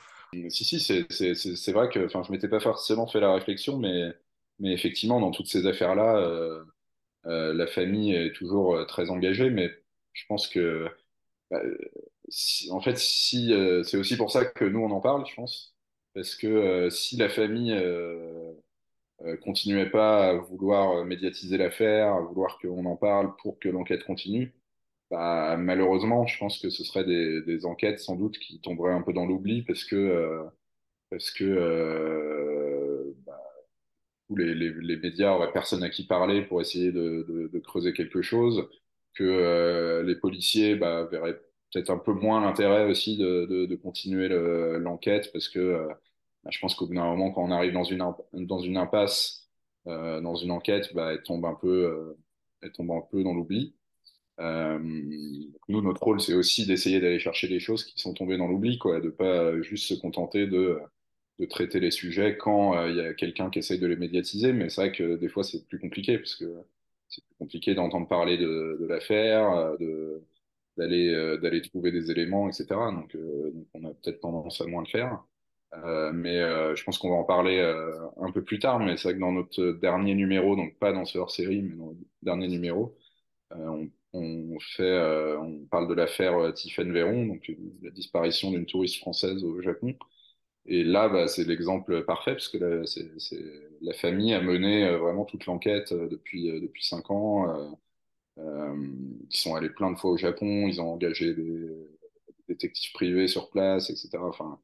Si, 0.50 0.66
si, 0.66 0.80
c'est 0.80 1.72
vrai 1.72 1.90
que 1.90 2.08
je 2.08 2.32
m'étais 2.32 2.50
pas 2.50 2.60
forcément 2.60 3.08
fait 3.08 3.22
la 3.22 3.34
réflexion, 3.34 3.78
mais, 3.78 4.14
mais 4.60 4.74
effectivement, 4.74 5.22
dans 5.22 5.32
toutes 5.32 5.48
ces 5.48 5.66
affaires-là, 5.66 6.18
euh, 6.18 6.64
euh, 7.28 7.54
la 7.54 7.68
famille 7.68 8.14
est 8.14 8.34
toujours 8.34 8.76
euh, 8.76 8.86
très 8.86 9.10
engagée, 9.10 9.50
mais 9.50 9.72
je 10.14 10.26
pense 10.28 10.48
que, 10.48 10.88
bah, 11.52 11.62
si, 12.30 12.72
en 12.72 12.82
fait, 12.82 12.98
si, 12.98 13.54
euh, 13.54 13.84
c'est 13.84 13.98
aussi 13.98 14.18
pour 14.18 14.32
ça 14.32 14.46
que 14.46 14.66
nous, 14.66 14.80
on 14.82 14.92
en 14.92 15.02
parle, 15.02 15.26
je 15.28 15.36
pense, 15.36 15.76
parce 16.16 16.36
que 16.36 16.48
euh, 16.48 16.90
si 16.92 17.18
la 17.18 17.30
famille 17.30 17.74
euh, 17.74 19.38
continuait 19.38 19.90
pas 19.90 20.30
à 20.30 20.34
vouloir 20.34 20.92
euh, 21.00 21.04
médiatiser 21.06 21.58
l'affaire, 21.58 22.14
à 22.16 22.22
vouloir 22.22 22.58
qu'on 22.60 22.86
en 22.86 22.96
parle 22.98 23.36
pour 23.38 23.60
que 23.60 23.70
l'enquête 23.70 24.04
continue, 24.04 24.54
bah, 25.12 25.58
malheureusement, 25.58 26.28
je 26.28 26.38
pense 26.40 26.60
que 26.60 26.70
ce 26.70 26.84
seraient 26.84 27.06
des, 27.06 27.42
des 27.44 27.66
enquêtes 27.66 28.00
sans 28.00 28.16
doute 28.16 28.40
qui 28.40 28.62
tomberaient 28.62 28.94
un 28.94 29.02
peu 29.04 29.14
dans 29.14 29.26
l'oubli 29.26 29.64
parce 29.64 29.86
que 29.86 29.96
euh, 29.96 30.44
parce 31.12 31.32
que 31.32 31.46
euh, 31.46 33.14
bah, 33.26 33.40
les, 34.30 34.54
les, 34.56 34.72
les, 34.72 34.98
médias 34.98 35.34
auraient 35.34 35.52
personne 35.52 35.84
à 35.84 35.90
qui 35.90 36.06
parler 36.08 36.44
pour 36.44 36.62
essayer 36.62 36.92
de, 36.92 37.26
de, 37.28 37.48
de 37.52 37.60
creuser 37.60 37.94
quelque 37.94 38.22
chose, 38.22 38.70
que 39.14 39.24
euh, 39.24 40.04
les 40.04 40.16
policiers 40.16 40.76
bah, 40.76 41.06
verraient 41.12 41.40
peut-être 41.74 41.90
un 41.92 41.98
peu 41.98 42.14
moins 42.14 42.42
l'intérêt 42.42 42.86
aussi 42.86 43.18
de, 43.18 43.46
de, 43.50 43.66
de 43.66 43.76
continuer 43.76 44.28
l'enquête 44.80 45.32
parce 45.34 45.50
que 45.50 45.88
bah, 46.44 46.50
je 46.52 46.60
pense 46.60 46.76
qu'au 46.76 46.88
bout 46.88 46.96
d'un 46.96 47.06
moment, 47.06 47.32
quand 47.32 47.44
on 47.44 47.52
arrive 47.52 47.74
dans 47.74 47.84
une, 47.84 48.04
dans 48.34 48.60
une 48.60 48.78
impasse, 48.78 49.50
euh, 49.88 50.22
dans 50.22 50.36
une 50.36 50.52
enquête, 50.52 50.94
bah, 50.94 51.14
elle 51.14 51.24
tombe 51.24 51.46
un 51.46 51.56
peu, 51.56 51.70
euh, 51.86 52.20
elle 52.62 52.72
tombe 52.72 52.92
un 52.92 53.02
peu 53.12 53.24
dans 53.24 53.34
l'oubli. 53.34 53.76
Euh, 54.40 54.80
nous, 55.70 55.82
notre 55.82 56.04
rôle, 56.04 56.22
c'est 56.22 56.34
aussi 56.34 56.66
d'essayer 56.66 57.00
d'aller 57.00 57.20
chercher 57.20 57.48
des 57.48 57.60
choses 57.60 57.84
qui 57.86 58.00
sont 58.02 58.14
tombées 58.14 58.38
dans 58.38 58.48
l'oubli, 58.48 58.78
quoi, 58.78 59.00
de 59.02 59.10
pas 59.10 59.62
juste 59.62 59.88
se 59.88 59.94
contenter 59.96 60.48
de, 60.48 60.80
de 61.40 61.46
traiter 61.46 61.80
les 61.80 61.92
sujets 61.92 62.38
quand 62.38 62.76
euh, 62.78 62.90
il 62.90 62.98
y 62.98 63.02
a 63.02 63.14
quelqu'un 63.14 63.50
qui 63.50 63.60
essaye 63.60 63.80
de 63.80 63.88
les 63.88 63.96
médiatiser. 63.98 64.54
Mais 64.54 64.70
c'est 64.70 64.82
vrai 64.82 64.92
que 64.92 65.16
des 65.18 65.30
fois, 65.30 65.44
c'est 65.44 65.68
plus 65.68 65.80
compliqué 65.80 66.18
parce 66.18 66.36
que 66.36 66.46
c'est 67.12 67.24
compliqué 67.40 67.76
d'entendre 67.76 68.08
parler 68.10 68.38
de, 68.38 68.78
de 68.82 68.88
l'affaire, 68.88 69.78
de 69.80 70.24
d'aller 70.78 71.12
d'aller 71.42 71.62
trouver 71.62 71.92
des 71.92 72.12
éléments, 72.12 72.50
etc. 72.50 72.92
Donc, 72.94 73.16
donc 73.16 73.68
on 73.76 73.86
a 73.86 73.94
peut-être 73.94 74.22
tendance 74.22 74.62
à 74.62 74.68
moins 74.68 74.84
le 74.84 74.90
faire. 74.90 75.24
Euh, 75.74 76.12
mais 76.14 76.40
euh, 76.40 76.76
je 76.76 76.84
pense 76.84 76.98
qu'on 76.98 77.10
va 77.10 77.16
en 77.16 77.24
parler 77.24 77.58
euh, 77.60 77.94
un 78.18 78.32
peu 78.32 78.44
plus 78.44 78.60
tard. 78.60 78.80
Mais 78.80 78.98
c'est 78.98 79.06
vrai 79.10 79.16
que 79.16 79.20
dans 79.20 79.32
notre 79.32 79.72
dernier 79.74 80.16
numéro, 80.16 80.56
donc 80.56 80.78
pas 80.80 80.92
dans 80.94 81.06
ce 81.06 81.18
hors-série, 81.18 81.62
mais 81.62 81.76
dans 81.76 81.90
le 81.92 81.98
dernier 82.24 82.48
numéro, 82.48 82.98
on, 83.52 83.90
on, 84.14 84.60
fait, 84.60 85.38
on 85.40 85.66
parle 85.72 85.90
de 85.90 85.94
l'affaire 85.96 86.54
Tiffaine 86.54 86.94
Véron, 86.94 87.28
donc 87.28 87.52
la 87.84 87.92
disparition 87.92 88.52
d'une 88.52 88.66
touriste 88.66 88.98
française 89.00 89.44
au 89.44 89.62
Japon. 89.62 89.96
Et 90.66 90.84
là, 90.84 91.10
bah, 91.10 91.28
c'est 91.28 91.44
l'exemple 91.44 92.04
parfait, 92.06 92.34
parce 92.34 92.48
que 92.48 92.58
la, 92.58 92.86
c'est, 92.86 93.12
c'est, 93.20 93.44
la 93.82 93.94
famille 93.94 94.34
a 94.34 94.42
mené 94.42 94.90
vraiment 94.98 95.26
toute 95.26 95.46
l'enquête 95.46 95.94
depuis, 95.94 96.52
depuis 96.62 96.86
cinq 96.86 97.10
ans. 97.12 97.76
Euh, 98.38 98.76
ils 99.30 99.38
sont 99.38 99.56
allés 99.56 99.70
plein 99.70 99.92
de 99.92 99.98
fois 99.98 100.12
au 100.12 100.18
Japon, 100.18 100.68
ils 100.68 100.82
ont 100.82 100.94
engagé 100.94 101.34
des 101.34 101.70
détectives 102.48 102.94
privés 102.94 103.28
sur 103.28 103.50
place, 103.50 103.90
etc. 103.90 104.10
Enfin, 104.22 104.60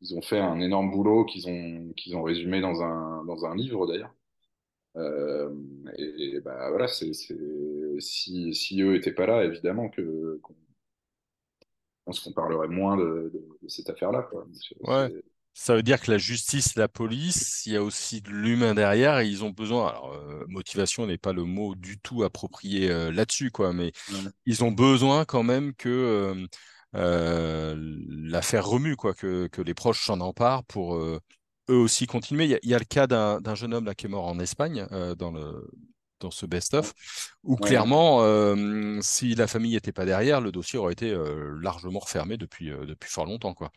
ils 0.00 0.16
ont 0.16 0.22
fait 0.22 0.38
un 0.38 0.60
énorme 0.60 0.90
boulot 0.90 1.24
qu'ils 1.24 1.48
ont, 1.48 1.92
qu'ils 1.94 2.16
ont 2.16 2.22
résumé 2.22 2.60
dans 2.60 2.82
un, 2.82 3.24
dans 3.24 3.46
un 3.46 3.54
livre 3.56 3.86
d'ailleurs. 3.86 4.14
Euh, 4.96 5.52
et, 5.98 6.40
bah 6.40 6.70
voilà, 6.70 6.86
c'est, 6.86 7.12
si, 7.14 8.54
si 8.54 8.82
eux 8.82 8.94
étaient 8.94 9.12
pas 9.12 9.26
là, 9.26 9.44
évidemment 9.44 9.88
que 9.88 10.38
qu'on, 10.42 10.54
je 10.54 12.04
pense 12.04 12.20
qu'on 12.20 12.32
parlerait 12.32 12.68
moins 12.68 12.96
de, 12.96 13.32
de, 13.62 13.68
cette 13.68 13.90
affaire-là. 13.90 14.28
Ouais. 14.82 15.10
Ça 15.56 15.74
veut 15.76 15.82
dire 15.84 16.00
que 16.00 16.10
la 16.10 16.18
justice, 16.18 16.74
la 16.74 16.88
police, 16.88 17.62
il 17.64 17.72
y 17.72 17.76
a 17.76 17.82
aussi 17.82 18.20
de 18.20 18.30
l'humain 18.30 18.74
derrière 18.74 19.20
et 19.20 19.28
ils 19.28 19.44
ont 19.44 19.50
besoin. 19.50 19.88
Alors, 19.88 20.12
euh, 20.12 20.44
motivation 20.48 21.06
n'est 21.06 21.16
pas 21.16 21.32
le 21.32 21.44
mot 21.44 21.74
du 21.76 21.98
tout 21.98 22.24
approprié 22.24 22.90
euh, 22.90 23.12
là-dessus, 23.12 23.50
quoi, 23.50 23.72
mais 23.72 23.92
ils 24.46 24.64
ont 24.64 24.72
besoin 24.72 25.24
quand 25.24 25.44
même 25.44 25.72
que 25.74 26.46
euh, 26.96 27.76
l'affaire 28.08 28.66
remue, 28.66 28.96
quoi, 28.96 29.14
que, 29.14 29.46
que 29.46 29.62
les 29.62 29.74
proches 29.74 30.04
s'en 30.04 30.20
emparent 30.20 30.64
pour 30.64 30.96
eux 30.96 31.20
aussi 31.68 32.06
continuer. 32.06 32.44
Il 32.44 32.50
y 32.50 32.54
a, 32.54 32.58
il 32.62 32.70
y 32.70 32.74
a 32.74 32.78
le 32.78 32.84
cas 32.84 33.06
d'un 33.06 33.40
d'un 33.40 33.54
jeune 33.54 33.74
homme 33.74 33.86
là 33.86 33.94
qui 33.94 34.06
est 34.06 34.10
mort 34.10 34.26
en 34.26 34.38
Espagne 34.40 34.86
dans 35.16 35.30
le 35.30 35.64
dans 36.20 36.30
ce 36.30 36.46
best-of, 36.46 36.94
où 37.42 37.54
ouais. 37.54 37.68
clairement, 37.68 38.22
euh, 38.22 38.98
si 39.02 39.34
la 39.34 39.46
famille 39.46 39.72
n'était 39.74 39.92
pas 39.92 40.04
derrière, 40.04 40.40
le 40.40 40.52
dossier 40.52 40.78
aurait 40.78 40.92
été 40.92 41.10
euh, 41.10 41.56
largement 41.60 42.00
refermé 42.00 42.36
depuis, 42.36 42.70
euh, 42.70 42.86
depuis 42.86 43.10
fort 43.10 43.26
longtemps, 43.26 43.54
quoi. 43.54 43.70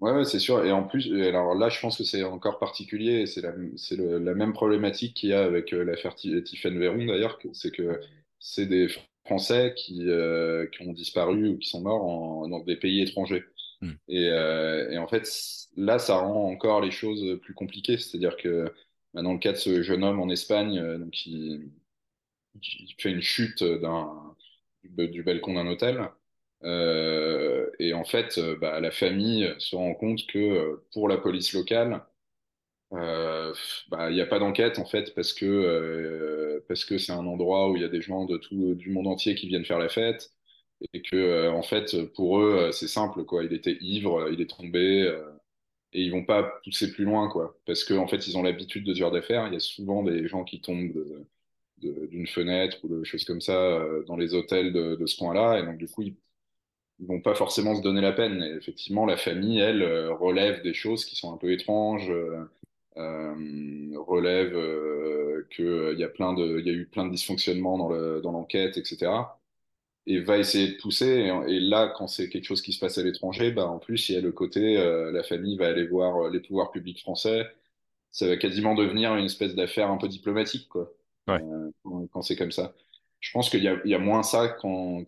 Ouais, 0.00 0.12
ouais, 0.12 0.24
c'est 0.26 0.38
sûr. 0.38 0.64
Et 0.64 0.72
en 0.72 0.82
plus, 0.84 1.06
et 1.06 1.26
alors 1.28 1.54
là, 1.54 1.70
je 1.70 1.80
pense 1.80 1.96
que 1.96 2.04
c'est 2.04 2.22
encore 2.22 2.58
particulier. 2.58 3.22
et 3.22 3.26
C'est 3.26 3.40
la, 3.40 3.52
c'est 3.76 3.96
le- 3.96 4.18
la 4.18 4.34
même 4.34 4.52
problématique 4.52 5.14
qu'il 5.14 5.30
y 5.30 5.32
a 5.32 5.42
avec 5.44 5.72
euh, 5.72 5.84
l'affaire 5.84 6.14
Ti- 6.14 6.42
Tiphaine 6.44 6.78
Véron, 6.78 7.06
d'ailleurs. 7.06 7.38
que- 7.38 7.48
C'est 7.54 7.70
que 7.70 8.00
c'est 8.38 8.66
des 8.66 8.88
Français 9.24 9.72
qui, 9.76 10.08
euh, 10.08 10.66
qui 10.66 10.82
ont 10.86 10.92
disparu 10.92 11.48
ou 11.48 11.58
qui 11.58 11.68
sont 11.68 11.80
morts 11.80 12.04
en, 12.04 12.48
dans 12.48 12.60
des 12.60 12.76
pays 12.76 13.00
étrangers. 13.00 13.44
Hmm. 13.80 13.96
Et, 14.08 14.28
euh, 14.30 14.90
et 14.90 14.98
en 14.98 15.08
fait, 15.08 15.28
là, 15.76 15.98
ça 15.98 16.18
rend 16.18 16.50
encore 16.50 16.80
les 16.82 16.90
choses 16.92 17.38
plus 17.42 17.54
compliquées. 17.54 17.98
C'est-à-dire 17.98 18.36
que 18.36 18.72
bah, 19.14 19.22
dans 19.22 19.32
le 19.34 19.38
cas 19.40 19.52
de 19.52 19.58
ce 19.58 19.82
jeune 19.82 20.04
homme 20.04 20.20
en 20.20 20.30
Espagne, 20.30 20.78
euh, 20.78 20.98
donc, 20.98 21.12
qui, 21.12 21.60
qui 22.62 22.94
fait 22.98 23.10
une 23.12 23.20
chute 23.22 23.62
d'un, 23.64 24.34
du, 24.84 25.08
du 25.08 25.22
balcon 25.22 25.54
d'un 25.54 25.66
hôtel. 25.66 26.10
Euh, 26.64 27.70
et 27.78 27.92
en 27.94 28.04
fait, 28.04 28.38
euh, 28.38 28.56
bah, 28.56 28.80
la 28.80 28.90
famille 28.90 29.54
se 29.58 29.76
rend 29.76 29.94
compte 29.94 30.26
que 30.26 30.38
euh, 30.38 30.86
pour 30.92 31.08
la 31.08 31.18
police 31.18 31.52
locale, 31.52 32.04
euh, 32.92 33.54
bah, 33.88 34.10
il 34.10 34.14
n'y 34.14 34.20
a 34.20 34.26
pas 34.26 34.38
d'enquête 34.38 34.78
en 34.78 34.86
fait 34.86 35.14
parce 35.14 35.32
que 35.32 35.44
euh, 35.46 36.64
parce 36.68 36.84
que 36.84 36.98
c'est 36.98 37.12
un 37.12 37.26
endroit 37.26 37.70
où 37.70 37.76
il 37.76 37.82
y 37.82 37.84
a 37.84 37.88
des 37.88 38.00
gens 38.02 38.24
de 38.26 38.36
tout 38.38 38.74
du 38.76 38.90
monde 38.90 39.06
entier 39.08 39.34
qui 39.34 39.48
viennent 39.48 39.64
faire 39.64 39.78
la 39.80 39.88
fête 39.88 40.32
et 40.92 41.02
que 41.02 41.16
euh, 41.16 41.52
en 41.52 41.62
fait 41.62 41.96
pour 42.14 42.40
eux 42.40 42.54
euh, 42.68 42.72
c'est 42.72 42.88
simple 42.88 43.24
quoi. 43.24 43.44
Il 43.44 43.52
était 43.54 43.78
ivre, 43.80 44.28
il 44.32 44.40
est 44.40 44.50
tombé 44.50 45.02
euh, 45.02 45.22
et 45.92 46.02
ils 46.02 46.10
vont 46.12 46.24
pas 46.24 46.44
pousser 46.64 46.92
plus 46.92 47.04
loin 47.04 47.28
quoi 47.30 47.58
parce 47.66 47.84
que 47.84 47.94
en 47.94 48.08
fait 48.08 48.26
ils 48.28 48.38
ont 48.38 48.42
l'habitude 48.44 48.84
de 48.86 48.94
ce 48.94 49.00
genre 49.00 49.12
d'affaires. 49.12 49.46
Il 49.48 49.54
y 49.54 49.56
a 49.56 49.60
souvent 49.60 50.02
des 50.04 50.28
gens 50.28 50.44
qui 50.44 50.60
tombent 50.60 50.94
d'une 51.78 52.26
fenêtre 52.26 52.78
ou 52.84 52.88
de 52.88 53.04
choses 53.04 53.24
comme 53.24 53.40
ça 53.40 53.52
euh, 53.54 54.02
dans 54.04 54.16
les 54.16 54.34
hôtels 54.34 54.72
de, 54.72 54.96
de 54.96 55.06
ce 55.06 55.16
coin-là 55.18 55.58
et 55.60 55.62
donc 55.66 55.76
du 55.78 55.88
coup 55.88 56.02
ils 56.02 56.16
ils 57.00 57.06
vont 57.06 57.20
pas 57.20 57.34
forcément 57.34 57.74
se 57.76 57.82
donner 57.82 58.00
la 58.00 58.12
peine. 58.12 58.42
Et 58.42 58.50
effectivement, 58.56 59.06
la 59.06 59.16
famille, 59.16 59.58
elle, 59.60 59.82
euh, 59.82 60.14
relève 60.14 60.62
des 60.62 60.74
choses 60.74 61.04
qui 61.04 61.16
sont 61.16 61.32
un 61.34 61.36
peu 61.38 61.52
étranges, 61.52 62.10
euh, 62.10 62.44
euh, 62.96 63.34
relève 63.98 64.54
euh, 64.56 65.46
que 65.50 65.62
euh, 65.62 65.92
il 65.94 66.00
y 66.00 66.04
a 66.04 66.08
plein 66.08 66.32
de, 66.34 66.58
il 66.60 66.66
y 66.66 66.70
a 66.70 66.72
eu 66.72 66.86
plein 66.86 67.06
de 67.06 67.10
dysfonctionnements 67.12 67.78
dans 67.78 67.88
le, 67.90 68.20
dans 68.22 68.32
l'enquête, 68.32 68.76
etc. 68.78 69.38
Et 70.06 70.20
va 70.20 70.38
essayer 70.38 70.68
de 70.74 70.78
pousser. 70.80 71.06
Et, 71.48 71.56
et 71.56 71.60
là, 71.60 71.92
quand 71.96 72.06
c'est 72.08 72.28
quelque 72.30 72.44
chose 72.44 72.62
qui 72.62 72.72
se 72.72 72.80
passe 72.80 72.98
à 72.98 73.02
l'étranger, 73.04 73.50
bah, 73.52 73.66
en 73.68 73.78
plus, 73.78 74.08
il 74.08 74.14
y 74.14 74.18
a 74.18 74.20
le 74.22 74.32
côté, 74.32 74.78
euh, 74.78 75.12
la 75.12 75.22
famille 75.24 75.56
va 75.58 75.68
aller 75.68 75.86
voir 75.86 76.30
les 76.30 76.40
pouvoirs 76.40 76.70
publics 76.72 77.00
français. 77.00 77.46
Ça 78.12 78.26
va 78.28 78.36
quasiment 78.38 78.74
devenir 78.74 79.16
une 79.16 79.26
espèce 79.26 79.54
d'affaire 79.56 79.90
un 79.90 79.98
peu 79.98 80.08
diplomatique, 80.08 80.68
quoi, 80.68 80.92
Ouais. 81.28 81.42
quand 82.12 82.22
c'est 82.22 82.36
comme 82.36 82.52
ça. 82.52 82.74
Je 83.26 83.32
pense 83.32 83.50
qu'il 83.50 83.64
y 83.64 83.94
a, 83.94 83.98
moins 83.98 84.22
ça 84.22 84.48
quand, 84.48 85.04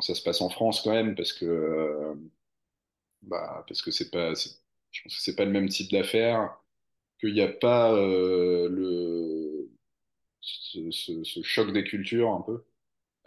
ça 0.00 0.14
se 0.16 0.22
passe 0.22 0.40
en 0.40 0.48
France 0.50 0.80
quand 0.82 0.90
même, 0.90 1.14
parce 1.14 1.32
que 1.32 1.44
euh, 1.44 2.14
bah, 3.22 3.64
parce 3.68 3.82
que 3.82 3.92
c'est 3.92 4.10
pas, 4.10 4.34
je 4.34 5.02
pense 5.02 5.16
que 5.16 5.22
c'est 5.22 5.36
pas 5.36 5.44
le 5.44 5.52
même 5.52 5.68
type 5.68 5.92
d'affaire, 5.92 6.58
qu'il 7.20 7.34
n'y 7.34 7.40
a 7.40 7.48
pas 7.48 7.94
euh, 7.94 8.68
le 8.68 9.70
ce, 10.40 11.42
choc 11.44 11.72
des 11.72 11.84
cultures 11.84 12.30
un 12.30 12.42
peu 12.42 12.64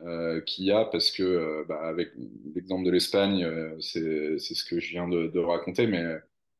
euh, 0.01 0.41
qu'il 0.41 0.65
y 0.65 0.71
a, 0.71 0.83
parce 0.85 1.09
que 1.11 1.65
bah, 1.69 1.81
avec 1.83 2.11
l'exemple 2.55 2.85
de 2.85 2.91
l'Espagne, 2.91 3.47
c'est 3.79 4.37
ce 4.39 4.65
que 4.65 4.81
je 4.81 4.89
viens 4.91 5.07
de, 5.07 5.39
raconter, 5.39 5.87
mais 5.87 6.03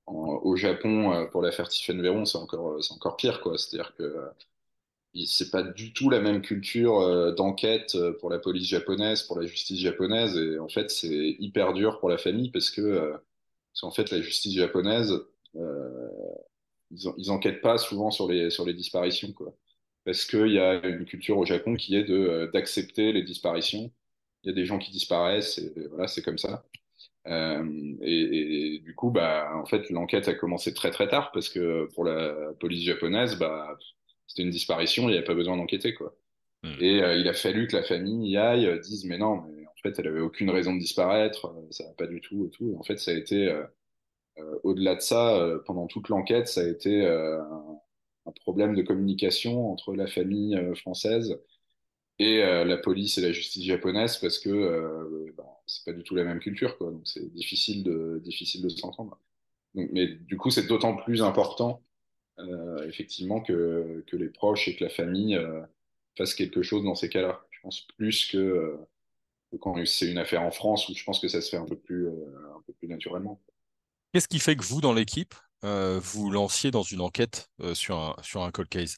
au 0.07 0.55
Japon, 0.55 1.27
pour 1.31 1.41
l'affaire 1.41 1.67
Tiphaine 1.69 2.01
Véron, 2.01 2.25
c'est 2.25 2.37
encore 2.37 2.81
c'est 2.83 2.93
encore 2.93 3.17
pire, 3.17 3.41
quoi. 3.41 3.57
C'est-à-dire 3.57 3.95
que 3.97 4.15
c'est 5.27 5.51
pas 5.51 5.63
du 5.63 5.93
tout 5.93 6.09
la 6.09 6.19
même 6.21 6.41
culture 6.41 6.99
euh, 7.01 7.33
d'enquête 7.33 7.95
euh, 7.95 8.13
pour 8.19 8.29
la 8.29 8.39
police 8.39 8.67
japonaise, 8.69 9.23
pour 9.23 9.39
la 9.39 9.45
justice 9.47 9.79
japonaise, 9.79 10.37
et 10.37 10.59
en 10.59 10.69
fait 10.69 10.89
c'est 10.91 11.35
hyper 11.39 11.73
dur 11.73 11.99
pour 11.99 12.09
la 12.09 12.17
famille 12.17 12.51
parce 12.51 12.69
que 12.71 12.81
euh, 12.81 13.17
qu'en 13.79 13.91
fait 13.91 14.11
la 14.11 14.21
justice 14.21 14.55
japonaise 14.55 15.13
ils, 16.91 17.07
en- 17.07 17.13
ils 17.17 17.31
enquêtent 17.31 17.61
pas 17.61 17.77
souvent 17.77 18.11
sur 18.11 18.27
les 18.29 18.49
sur 18.49 18.65
les 18.65 18.73
disparitions 18.73 19.31
quoi, 19.33 19.53
parce 20.05 20.25
qu'il 20.25 20.47
y 20.51 20.59
a 20.59 20.85
une 20.87 21.05
culture 21.05 21.37
au 21.37 21.45
Japon 21.45 21.75
qui 21.75 21.95
est 21.95 22.03
de 22.03 22.49
d'accepter 22.53 23.11
les 23.13 23.23
disparitions. 23.23 23.91
Il 24.43 24.49
y 24.49 24.51
a 24.51 24.55
des 24.55 24.65
gens 24.65 24.77
qui 24.79 24.91
disparaissent, 24.91 25.57
et 25.59 25.87
voilà 25.89 26.07
c'est 26.07 26.21
comme 26.23 26.37
ça. 26.37 26.65
Et, 28.01 28.75
et 28.75 28.79
du 28.79 28.95
coup, 28.95 29.11
bah, 29.11 29.51
en 29.55 29.65
fait, 29.65 29.89
l'enquête 29.89 30.27
a 30.27 30.33
commencé 30.35 30.73
très 30.73 30.91
très 30.91 31.07
tard 31.07 31.31
parce 31.31 31.49
que 31.49 31.85
pour 31.95 32.03
la 32.05 32.53
police 32.59 32.83
japonaise, 32.85 33.37
bah, 33.37 33.77
c'était 34.33 34.43
une 34.43 34.49
disparition, 34.49 35.03
il 35.03 35.11
n'y 35.11 35.17
avait 35.17 35.25
pas 35.25 35.35
besoin 35.35 35.57
d'enquêter, 35.57 35.93
quoi. 35.93 36.15
Hmm. 36.63 36.73
Et 36.79 37.03
euh, 37.03 37.15
il 37.15 37.27
a 37.27 37.33
fallu 37.33 37.67
que 37.67 37.75
la 37.75 37.83
famille 37.83 38.31
y 38.31 38.37
aille, 38.37 38.65
euh, 38.65 38.79
dise, 38.79 39.05
mais 39.05 39.17
non, 39.17 39.43
mais 39.43 39.67
en 39.67 39.75
fait, 39.83 39.99
elle 39.99 40.07
avait 40.07 40.21
aucune 40.21 40.49
raison 40.49 40.73
de 40.73 40.79
disparaître, 40.79 41.47
euh, 41.47 41.67
ça 41.69 41.83
va 41.83 41.91
pas 41.91 42.07
du 42.07 42.19
tout 42.19 42.45
et 42.45 42.49
tout. 42.49 42.71
Et 42.71 42.75
en 42.75 42.83
fait, 42.83 42.97
ça 42.97 43.11
a 43.11 43.13
été, 43.13 43.53
au-delà 44.63 44.95
de 44.95 45.01
ça, 45.01 45.39
pendant 45.67 45.85
toute 45.87 46.09
l'enquête, 46.09 46.47
ça 46.47 46.61
a 46.61 46.67
été 46.67 47.05
un, 47.05 47.79
un 48.25 48.31
problème 48.41 48.75
de 48.75 48.81
communication 48.81 49.71
entre 49.71 49.93
la 49.93 50.07
famille 50.07 50.57
française 50.75 51.39
et 52.17 52.39
la 52.39 52.77
police 52.77 53.17
et 53.19 53.21
la 53.21 53.31
justice 53.31 53.65
japonaise 53.65 54.17
parce 54.17 54.39
que 54.39 55.31
bah, 55.37 55.61
c'est 55.67 55.85
pas 55.85 55.93
du 55.93 56.03
tout 56.03 56.15
la 56.15 56.23
même 56.23 56.39
culture, 56.39 56.77
quoi. 56.77 56.91
Donc 56.91 57.03
c'est 57.05 57.31
difficile 57.31 57.83
de, 57.83 58.19
difficile 58.23 58.63
de 58.63 58.69
s'entendre. 58.69 59.19
Mais 59.75 60.07
du 60.07 60.37
coup, 60.37 60.49
c'est 60.49 60.67
d'autant 60.67 60.95
plus 60.95 61.21
important, 61.21 61.83
effectivement, 62.87 63.41
que, 63.41 64.03
que 64.07 64.15
les 64.15 64.29
proches 64.29 64.67
et 64.67 64.75
que 64.75 64.83
la 64.83 64.89
famille 64.89 65.35
euh, 65.35 65.61
fassent 66.17 66.35
quelque 66.35 66.61
chose 66.61 66.83
dans 66.83 66.95
ces 66.95 67.09
cas-là. 67.09 67.41
Je 67.51 67.59
pense 67.61 67.81
plus 67.97 68.25
que, 68.27 68.37
euh, 68.37 68.77
que 69.51 69.57
quand 69.57 69.75
c'est 69.85 70.09
une 70.09 70.17
affaire 70.17 70.41
en 70.43 70.51
France 70.51 70.89
où 70.89 70.95
je 70.95 71.03
pense 71.03 71.19
que 71.19 71.27
ça 71.27 71.41
se 71.41 71.49
fait 71.49 71.57
un 71.57 71.65
peu 71.65 71.77
plus, 71.77 72.07
euh, 72.07 72.11
un 72.55 72.61
peu 72.65 72.73
plus 72.73 72.87
naturellement. 72.87 73.41
Qu'est-ce 74.13 74.27
qui 74.27 74.39
fait 74.39 74.55
que 74.55 74.63
vous, 74.63 74.81
dans 74.81 74.93
l'équipe, 74.93 75.33
euh, 75.63 75.99
vous 76.01 76.29
lanciez 76.29 76.71
dans 76.71 76.83
une 76.83 77.01
enquête 77.01 77.49
euh, 77.61 77.73
sur 77.73 77.97
un, 77.97 78.15
sur 78.21 78.43
un 78.43 78.51
cold 78.51 78.69
case? 78.69 78.97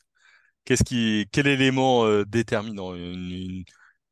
Qu'est-ce 0.66 0.84
qui, 0.84 1.28
quel 1.32 1.48
élément 1.48 2.06
euh, 2.06 2.26
déterminant? 2.26 2.96
Une, 2.96 3.32
une, 3.32 3.64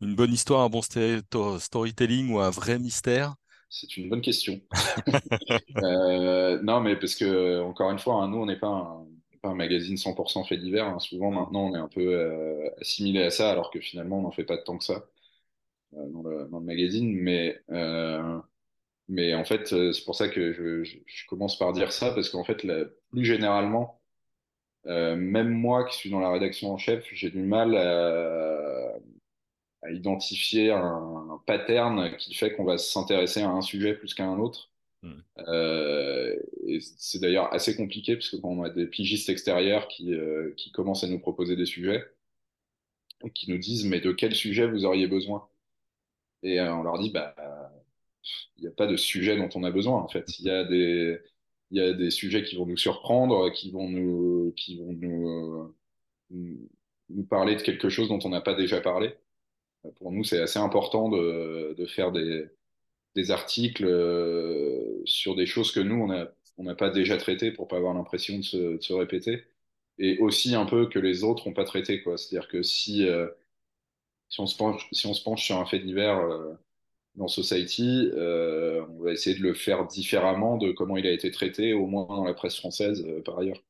une 0.01 0.15
bonne 0.15 0.33
histoire, 0.33 0.61
un 0.61 0.69
bon 0.69 0.81
storytelling 0.81 2.31
ou 2.31 2.39
un 2.39 2.49
vrai 2.49 2.79
mystère? 2.79 3.35
C'est 3.69 3.97
une 3.97 4.09
bonne 4.09 4.21
question. 4.21 4.61
Euh, 5.83 6.61
non, 6.63 6.81
mais 6.81 6.95
parce 6.97 7.15
que, 7.15 7.61
encore 7.61 7.91
une 7.91 7.99
fois, 7.99 8.15
hein, 8.23 8.27
nous, 8.29 8.37
on 8.37 8.45
n'est 8.45 8.59
pas 8.59 8.67
un, 8.67 9.07
pas 9.43 9.49
un 9.51 9.55
magazine 9.55 9.97
100% 9.97 10.45
fait 10.45 10.57
divers. 10.57 10.87
hein. 10.87 10.99
Souvent, 10.99 11.31
Hmm. 11.31 11.33
maintenant, 11.33 11.67
on 11.69 11.75
est 11.75 11.79
un 11.79 11.89
peu 11.89 12.01
euh, 12.01 12.69
assimilé 12.81 13.23
à 13.23 13.31
ça, 13.31 13.51
alors 13.51 13.71
que 13.71 13.81
finalement, 13.81 14.19
on 14.19 14.23
n'en 14.23 14.31
fait 14.31 14.45
pas 14.45 14.57
tant 14.59 14.79
que 14.79 14.85
ça 14.85 15.07
euh, 15.95 16.09
dans 16.11 16.23
le, 16.23 16.47
dans 16.49 16.59
le 16.59 16.65
magazine. 16.65 17.13
Mais, 17.15 17.61
euh, 17.71 18.39
mais 19.09 19.35
en 19.35 19.45
fait, 19.45 19.67
c'est 19.67 20.05
pour 20.05 20.15
ça 20.15 20.29
que 20.29 20.53
je, 20.53 20.83
je, 20.83 20.97
je 21.05 21.27
commence 21.27 21.57
par 21.59 21.73
dire 21.73 21.91
ça, 21.93 22.11
parce 22.13 22.29
qu'en 22.29 22.43
fait, 22.45 22.65
plus 23.11 23.25
généralement, 23.25 24.01
même 24.85 25.49
moi 25.49 25.85
qui 25.85 25.97
suis 25.97 26.09
dans 26.11 26.19
la 26.21 26.31
rédaction 26.31 26.71
en 26.73 26.77
chef, 26.77 27.05
j'ai 27.13 27.29
du 27.31 27.41
mal 27.43 27.75
à, 27.77 28.93
à 29.83 29.91
identifier 29.91 30.71
un, 30.71 30.79
un, 31.31 31.41
pattern 31.47 32.15
qui 32.17 32.35
fait 32.35 32.53
qu'on 32.55 32.65
va 32.65 32.77
s'intéresser 32.79 33.43
à 33.43 33.49
un 33.51 33.61
sujet 33.61 33.95
plus 33.95 34.13
qu'à 34.15 34.25
un 34.25 34.39
autre. 34.39 34.72
Euh, 35.47 36.35
c'est 36.79 37.19
d'ailleurs 37.19 37.53
assez 37.53 37.75
compliqué 37.75 38.15
parce 38.15 38.29
que 38.29 38.37
quand 38.37 38.49
on 38.49 38.63
a 38.63 38.69
des 38.69 38.87
pigistes 38.87 39.29
extérieurs 39.29 39.87
qui, 39.87 40.13
euh, 40.13 40.53
qui 40.57 40.71
commencent 40.71 41.03
à 41.03 41.07
nous 41.07 41.19
proposer 41.19 41.55
des 41.55 41.65
sujets 41.65 42.03
et 43.23 43.31
qui 43.31 43.49
nous 43.49 43.57
disent 43.57 43.85
mais 43.85 43.99
de 44.01 44.11
quel 44.11 44.35
sujet 44.35 44.67
vous 44.67 44.85
auriez 44.85 45.07
besoin? 45.07 45.47
Et 46.43 46.59
euh, 46.59 46.73
on 46.75 46.83
leur 46.83 46.99
dit 46.99 47.09
bah 47.11 47.35
il 48.57 48.61
n'y 48.61 48.67
a 48.67 48.71
pas 48.71 48.87
de 48.87 48.97
sujet 48.97 49.35
dont 49.37 49.49
on 49.55 49.63
a 49.63 49.71
besoin 49.71 50.01
en 50.01 50.07
fait. 50.07 50.39
Il 50.39 50.45
y 50.45 50.49
a 50.49 50.63
des 50.63 51.19
il 51.71 51.77
y 51.77 51.81
a 51.81 51.93
des 51.93 52.11
sujets 52.11 52.43
qui 52.43 52.55
vont 52.55 52.65
nous 52.65 52.77
surprendre, 52.77 53.51
qui 53.51 53.71
vont 53.71 53.89
nous 53.89 54.53
qui 54.55 54.77
vont 54.77 54.93
nous 54.93 55.75
nous 57.09 57.23
parler 57.25 57.55
de 57.55 57.61
quelque 57.61 57.89
chose 57.89 58.09
dont 58.09 58.19
on 58.23 58.29
n'a 58.29 58.41
pas 58.41 58.55
déjà 58.55 58.81
parlé. 58.81 59.15
Pour 59.97 60.11
nous, 60.11 60.23
c'est 60.23 60.41
assez 60.41 60.59
important 60.59 61.09
de, 61.09 61.75
de 61.77 61.85
faire 61.85 62.11
des, 62.11 62.47
des 63.15 63.31
articles 63.31 63.85
euh, 63.85 65.01
sur 65.05 65.35
des 65.35 65.45
choses 65.45 65.71
que 65.71 65.79
nous, 65.79 65.95
on 65.95 66.07
n'a 66.07 66.31
on 66.57 66.63
n'a 66.63 66.75
pas 66.75 66.89
déjà 66.89 67.17
traitées 67.17 67.51
pour 67.51 67.67
pas 67.67 67.77
avoir 67.77 67.93
l'impression 67.93 68.37
de 68.37 68.43
se, 68.43 68.57
de 68.77 68.81
se, 68.81 68.93
répéter. 68.93 69.43
Et 69.99 70.17
aussi 70.19 70.55
un 70.55 70.65
peu 70.65 70.87
que 70.89 70.99
les 70.99 71.23
autres 71.23 71.47
n'ont 71.47 71.53
pas 71.53 71.65
traité. 71.65 72.03
C'est-à-dire 72.03 72.47
que 72.47 72.63
si, 72.63 73.07
euh, 73.07 73.27
si, 74.29 74.39
on 74.41 74.47
se 74.47 74.57
penche, 74.57 74.87
si 74.91 75.07
on 75.07 75.13
se 75.13 75.23
penche 75.23 75.43
sur 75.45 75.57
un 75.57 75.65
fait 75.65 75.79
divers 75.79 76.19
euh, 76.19 76.53
dans 77.15 77.27
Society, 77.27 78.09
euh, 78.13 78.85
on 78.89 79.03
va 79.03 79.11
essayer 79.13 79.37
de 79.37 79.43
le 79.43 79.53
faire 79.53 79.85
différemment 79.87 80.57
de 80.57 80.71
comment 80.71 80.97
il 80.97 81.07
a 81.07 81.11
été 81.11 81.31
traité, 81.31 81.73
au 81.73 81.87
moins 81.87 82.07
dans 82.07 82.25
la 82.25 82.33
presse 82.33 82.57
française 82.57 83.05
par 83.25 83.39
ailleurs. 83.39 83.61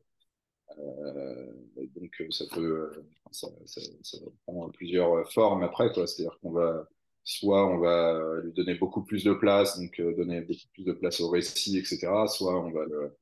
donc 1.96 2.24
ça 2.32 2.46
peut 2.54 2.92
ça, 3.32 3.48
ça, 3.66 3.82
ça, 4.04 4.18
prendre 4.46 4.72
plusieurs 4.72 5.32
formes 5.32 5.64
après. 5.64 5.90
C'est-à-dire 5.94 6.40
qu'on 6.42 6.52
va 6.52 6.88
soit 7.24 7.68
on 7.68 7.78
va 7.80 8.42
lui 8.44 8.52
donner 8.54 8.76
beaucoup 8.76 9.04
plus 9.04 9.24
de 9.24 9.34
place, 9.34 9.80
donc 9.80 10.00
euh, 10.00 10.16
donner 10.16 10.42
beaucoup 10.42 10.68
plus 10.74 10.84
de 10.84 10.92
place 10.94 11.22
au 11.22 11.30
récit, 11.30 11.78
etc. 11.78 12.08
Soit 12.28 12.60
on 12.60 12.72
va, 12.72 12.86
le, 12.86 13.18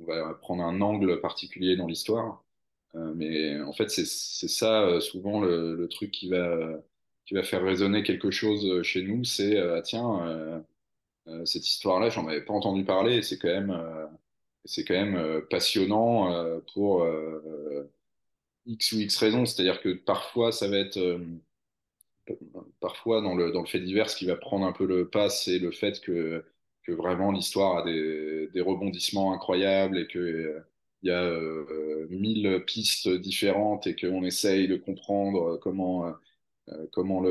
on 0.00 0.04
va 0.04 0.34
prendre 0.34 0.64
un 0.64 0.80
angle 0.80 1.20
particulier 1.20 1.76
dans 1.76 1.86
l'histoire. 1.86 2.44
Euh, 2.96 3.12
mais 3.16 3.60
en 3.62 3.72
fait, 3.72 3.90
c'est 3.90 4.04
ça 4.48 4.82
euh, 4.82 5.00
souvent 5.00 5.40
le, 5.40 5.74
le, 5.76 5.88
truc 5.88 6.10
qui 6.12 6.28
va, 6.28 6.80
qui 7.26 7.34
va 7.34 7.42
faire 7.42 7.62
résonner 7.62 8.02
quelque 8.02 8.30
chose 8.30 8.82
chez 8.82 9.02
nous. 9.02 9.24
C'est 9.24 9.58
ah, 9.58 9.82
tiens, 9.82 10.64
cette 11.44 11.66
histoire-là, 11.68 12.10
j'en 12.10 12.26
avais 12.28 12.44
pas 12.44 12.52
entendu 12.54 12.84
parler. 12.84 13.22
C'est 13.22 13.38
quand 13.38 13.48
même, 13.48 13.76
c'est 14.64 14.84
quand 14.84 14.94
même 14.94 15.42
passionnant 15.50 16.60
pour 16.74 17.06
X 18.66 18.92
ou 18.92 18.98
X 19.00 19.16
raisons. 19.18 19.46
C'est-à-dire 19.46 19.80
que 19.80 19.94
parfois, 19.94 20.52
ça 20.52 20.68
va 20.68 20.78
être 20.78 20.98
parfois 22.80 23.20
dans 23.20 23.34
le, 23.34 23.52
dans 23.52 23.60
le 23.60 23.66
fait 23.66 23.80
divers, 23.80 24.10
ce 24.10 24.16
qui 24.16 24.26
va 24.26 24.36
prendre 24.36 24.66
un 24.66 24.72
peu 24.72 24.86
le 24.86 25.08
pas, 25.08 25.30
c'est 25.30 25.58
le 25.58 25.70
fait 25.70 26.00
que, 26.00 26.44
que 26.82 26.92
vraiment 26.92 27.32
l'histoire 27.32 27.78
a 27.78 27.84
des, 27.84 28.48
des, 28.52 28.60
rebondissements 28.60 29.32
incroyables 29.32 29.98
et 29.98 30.06
qu'il 30.06 30.20
euh, 30.20 30.60
y 31.02 31.10
a 31.10 31.22
euh, 31.22 32.06
mille 32.10 32.64
pistes 32.66 33.08
différentes 33.08 33.86
et 33.86 33.96
qu'on 33.96 34.24
essaye 34.24 34.68
de 34.68 34.76
comprendre 34.76 35.58
comment, 35.58 36.06
euh, 36.68 36.86
comment 36.92 37.22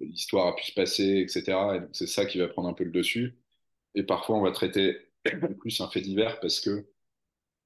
l'histoire 0.00 0.48
a 0.48 0.56
pu 0.56 0.64
se 0.66 0.74
passer, 0.74 1.18
etc. 1.20 1.58
C'est 1.92 2.06
ça 2.06 2.26
qui 2.26 2.38
va 2.38 2.48
prendre 2.48 2.68
un 2.68 2.74
peu 2.74 2.84
le 2.84 2.90
dessus. 2.90 3.36
Et 3.94 4.04
parfois 4.04 4.36
on 4.36 4.42
va 4.42 4.52
traiter 4.52 4.98
plus 5.60 5.80
un 5.80 5.88
fait 5.88 6.00
divers 6.00 6.40
parce 6.40 6.60
que 6.60 6.86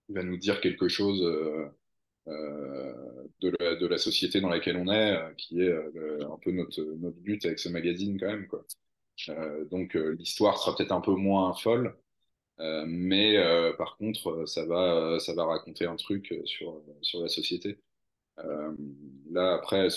il 0.09 0.15
va 0.15 0.23
nous 0.23 0.37
dire 0.37 0.61
quelque 0.61 0.89
chose 0.89 1.23
euh, 1.23 1.69
de 2.27 3.53
la, 3.61 3.77
de, 3.77 3.87
la, 3.87 3.99
société 3.99 4.41
dans 4.41 4.49
laquelle 4.49 4.77
on 4.77 4.89
est, 4.89 5.17
euh, 5.17 5.33
qui 5.37 5.61
est 5.61 5.69
euh, 5.69 6.29
un 6.33 6.39
peu 6.43 6.51
notre, 6.51 6.83
notre 6.83 7.19
but 7.19 7.45
avec 7.45 7.59
ce 7.59 7.69
magazine 7.69 8.19
quand 8.19 8.27
même. 8.27 8.49
Quoi. 8.49 8.65
donc 9.71 9.95
l'histoire 9.95 10.59
sera 10.59 10.77
peut-être 10.77 10.93
un 10.93 11.01
peu 11.01 11.15
moins 11.15 11.55
folle, 11.55 11.97
mais 12.59 13.37
par 13.79 13.97
contre, 13.97 14.47
ça 14.47 14.65
va, 14.67 15.19
ça 15.21 15.35
va 15.35 15.45
raconter 15.45 15.87
un 15.87 15.97
truc 15.97 16.35
sur, 16.45 16.83
sur 17.03 17.23
la 17.23 17.29
société. 17.29 17.79
là, 19.31 19.55
après, 19.55 19.89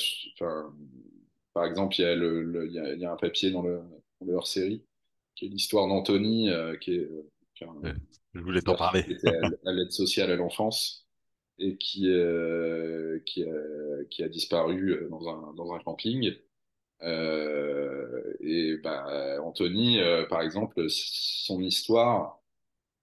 par 1.53 1.65
exemple, 1.65 1.95
il 1.99 2.01
y, 2.03 2.05
a 2.05 2.15
le, 2.15 2.67
il, 2.67 2.73
y 2.73 2.79
a, 2.79 2.93
il 2.93 2.99
y, 2.99 3.05
a 3.05 3.11
un 3.11 3.17
papier 3.17 3.51
dans 3.51 3.63
le, 3.63 3.81
dans 4.21 4.27
le 4.27 4.33
hors-série 4.33 4.83
qui 5.35 5.45
est 5.45 5.49
l'histoire 5.49 5.87
d'Anthony, 5.87 6.49
qui 6.81 6.95
est. 6.95 7.09
je 8.33 8.39
voulais 8.39 8.61
t'en 8.61 8.75
parler. 8.75 9.05
à 9.65 9.71
l'aide 9.71 9.91
sociale 9.91 10.31
à 10.31 10.35
l'enfance 10.35 11.08
et 11.59 11.77
qui, 11.77 12.09
euh, 12.09 13.17
a, 13.17 14.05
qui, 14.09 14.23
a, 14.23 14.29
disparu 14.29 14.91
euh, 14.93 15.09
dans 15.09 15.27
un, 15.29 15.53
dans 15.55 15.73
un 15.73 15.79
camping. 15.79 16.35
Euh, 17.03 18.35
et 18.41 18.77
bah, 18.77 19.37
Anthony, 19.43 19.99
euh, 19.99 20.25
par 20.25 20.41
exemple, 20.41 20.85
son 20.89 21.61
histoire, 21.61 22.41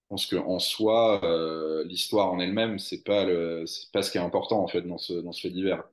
je 0.05 0.09
pense 0.11 0.27
qu'en 0.27 0.59
soi, 0.61 1.21
euh, 1.25 1.85
l'histoire 1.85 2.33
en 2.33 2.41
elle-même, 2.41 2.79
c'est 2.79 3.05
pas 3.05 3.27
pas 3.93 4.03
ce 4.03 4.11
qui 4.13 4.19
est 4.19 4.21
important 4.21 4.63
en 4.63 4.69
fait 4.69 4.83
dans 4.83 4.99
ce, 4.99 5.15
dans 5.15 5.33
ce 5.33 5.43
fait 5.43 5.51
divers. 5.51 5.85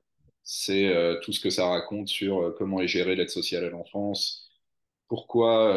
C'est 0.44 0.92
tout 1.22 1.32
ce 1.32 1.40
que 1.40 1.50
ça 1.50 1.68
raconte 1.68 2.08
sur 2.08 2.54
comment 2.58 2.80
est 2.80 2.88
gérée 2.88 3.16
l'aide 3.16 3.30
sociale 3.30 3.64
à 3.64 3.70
l'enfance, 3.70 4.50
pourquoi 5.08 5.74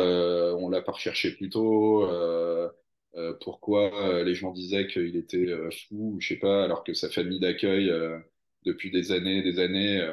on 0.58 0.70
l'a 0.70 0.82
pas 0.82 0.92
recherché 0.94 1.32
plus 1.36 1.50
tôt, 1.50 2.06
euh, 3.18 3.34
pourquoi 3.42 3.92
euh, 4.04 4.24
les 4.24 4.36
gens 4.36 4.52
disaient 4.52 4.88
qu'il 4.88 5.16
était 5.16 5.48
euh, 5.48 5.72
fou, 5.72 6.18
je 6.20 6.28
sais 6.30 6.36
pas, 6.40 6.64
alors 6.64 6.84
que 6.84 6.94
sa 6.94 7.10
famille 7.10 7.40
d'accueil 7.40 7.92
depuis 8.64 8.92
des 8.92 9.12
années, 9.12 9.42
des 9.42 9.60
années 9.60 10.06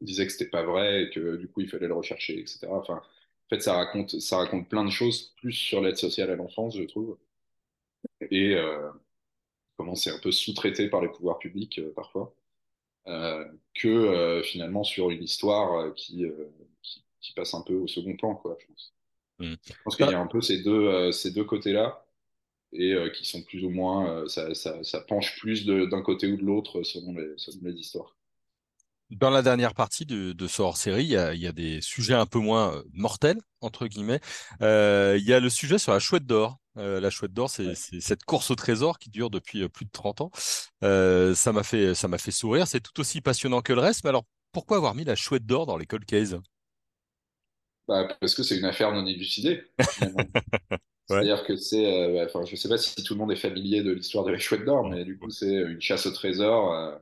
disait 0.00 0.26
que 0.26 0.32
c'était 0.32 0.50
pas 0.50 0.62
vrai 0.62 1.04
et 1.04 1.10
que 1.10 1.36
du 1.36 1.48
coup 1.48 1.60
il 1.60 1.68
fallait 1.68 1.86
le 1.86 1.94
rechercher, 1.94 2.38
etc. 2.40 2.66
Enfin, 2.70 2.96
en 2.96 3.48
fait, 3.50 3.60
ça 3.60 3.74
raconte, 3.74 4.18
ça 4.20 4.38
raconte 4.38 4.68
plein 4.68 4.84
de 4.84 4.90
choses 4.90 5.34
plus 5.36 5.52
sur 5.52 5.80
l'aide 5.80 5.96
sociale 5.96 6.30
à 6.30 6.36
l'enfance, 6.36 6.76
je 6.76 6.84
trouve, 6.84 7.18
et 8.30 8.56
comment 9.76 9.94
c'est 9.94 10.10
un 10.10 10.18
peu 10.18 10.32
sous-traité 10.32 10.88
par 10.88 11.02
les 11.02 11.08
pouvoirs 11.08 11.38
publics 11.38 11.80
parfois, 11.94 12.34
euh, 13.06 13.44
que 13.74 14.42
finalement 14.44 14.82
sur 14.84 15.10
une 15.10 15.22
histoire 15.22 15.94
qui, 15.94 16.24
qui, 16.82 17.04
qui, 17.20 17.32
passe 17.34 17.54
un 17.54 17.62
peu 17.62 17.74
au 17.74 17.86
second 17.86 18.16
plan, 18.16 18.34
quoi, 18.34 18.56
je 18.60 18.66
pense. 18.66 18.94
Mmh. 19.38 19.54
Je 19.64 19.82
pense 19.84 19.96
qu'il 19.96 20.10
y 20.10 20.14
a 20.14 20.20
un 20.20 20.26
peu 20.26 20.40
ces 20.40 20.62
deux, 20.62 21.12
ces 21.12 21.30
deux 21.32 21.44
côtés-là 21.44 22.04
et 22.72 22.92
euh, 22.92 23.10
qui 23.10 23.24
sont 23.26 23.42
plus 23.42 23.64
ou 23.64 23.70
moins, 23.70 24.10
euh, 24.10 24.28
ça, 24.28 24.54
ça, 24.54 24.82
ça, 24.82 25.00
penche 25.00 25.38
plus 25.38 25.66
d'un 25.66 26.02
côté 26.02 26.26
ou 26.26 26.36
de 26.36 26.44
l'autre 26.44 26.82
selon 26.82 27.12
les, 27.12 27.32
selon 27.36 27.58
les 27.62 27.74
histoires. 27.74 28.18
Dans 29.10 29.30
la 29.30 29.40
dernière 29.40 29.72
partie 29.72 30.04
de, 30.04 30.32
de 30.32 30.46
ce 30.46 30.60
hors-série, 30.60 31.04
il, 31.04 31.30
il, 31.34 31.40
y 31.40 31.46
a 31.46 31.52
des 31.52 31.80
sujets 31.80 32.14
un 32.14 32.26
peu 32.26 32.38
moins 32.38 32.74
euh, 32.74 32.82
mortels, 32.92 33.38
entre 33.62 33.86
guillemets. 33.86 34.20
Euh, 34.60 35.16
il 35.18 35.24
y 35.24 35.32
a 35.32 35.40
le 35.40 35.48
sujet 35.48 35.78
sur 35.78 35.92
la 35.92 35.98
chouette 35.98 36.26
d'or. 36.26 36.58
Euh, 36.76 37.00
la 37.00 37.08
chouette 37.08 37.32
d'or, 37.32 37.48
c'est 37.48 37.68
ouais. 37.68 38.00
cette 38.00 38.24
course 38.24 38.50
au 38.50 38.54
trésor 38.54 38.98
qui 38.98 39.08
dure 39.08 39.30
depuis 39.30 39.66
plus 39.70 39.86
de 39.86 39.90
30 39.90 40.20
ans. 40.20 40.30
Euh, 40.84 41.34
ça 41.34 41.52
m'a 41.52 41.62
fait, 41.62 41.94
ça 41.94 42.06
fait 42.18 42.30
sourire. 42.30 42.66
C'est 42.66 42.80
tout 42.80 43.00
aussi 43.00 43.22
passionnant 43.22 43.62
que 43.62 43.72
le 43.72 43.80
reste. 43.80 44.04
Mais 44.04 44.10
alors, 44.10 44.24
pourquoi 44.52 44.76
avoir 44.76 44.94
mis 44.94 45.04
la 45.04 45.14
chouette 45.14 45.46
d'or 45.46 45.64
dans 45.64 45.78
les 45.78 45.86
cold 45.86 46.04
cases? 46.04 46.36
Bah, 47.88 48.14
Parce 48.20 48.34
que 48.34 48.42
c'est 48.42 48.58
une 48.58 48.66
affaire 48.66 48.92
non 48.92 49.06
élucidée. 49.06 49.64
C'est-à-dire 51.08 51.44
que 51.44 51.56
c'est, 51.56 51.86
euh, 51.86 52.26
enfin, 52.26 52.44
je 52.44 52.54
sais 52.54 52.68
pas 52.68 52.76
si 52.76 53.02
tout 53.02 53.14
le 53.14 53.18
monde 53.18 53.32
est 53.32 53.36
familier 53.36 53.82
de 53.82 53.92
l'histoire 53.92 54.24
de 54.24 54.30
la 54.30 54.38
chouette 54.38 54.64
d'or, 54.64 54.88
mais 54.88 55.04
du 55.04 55.18
coup, 55.18 55.30
c'est 55.30 55.54
une 55.54 55.80
chasse 55.80 56.06
au 56.06 56.10
trésor 56.10 56.74
euh, 56.74 56.94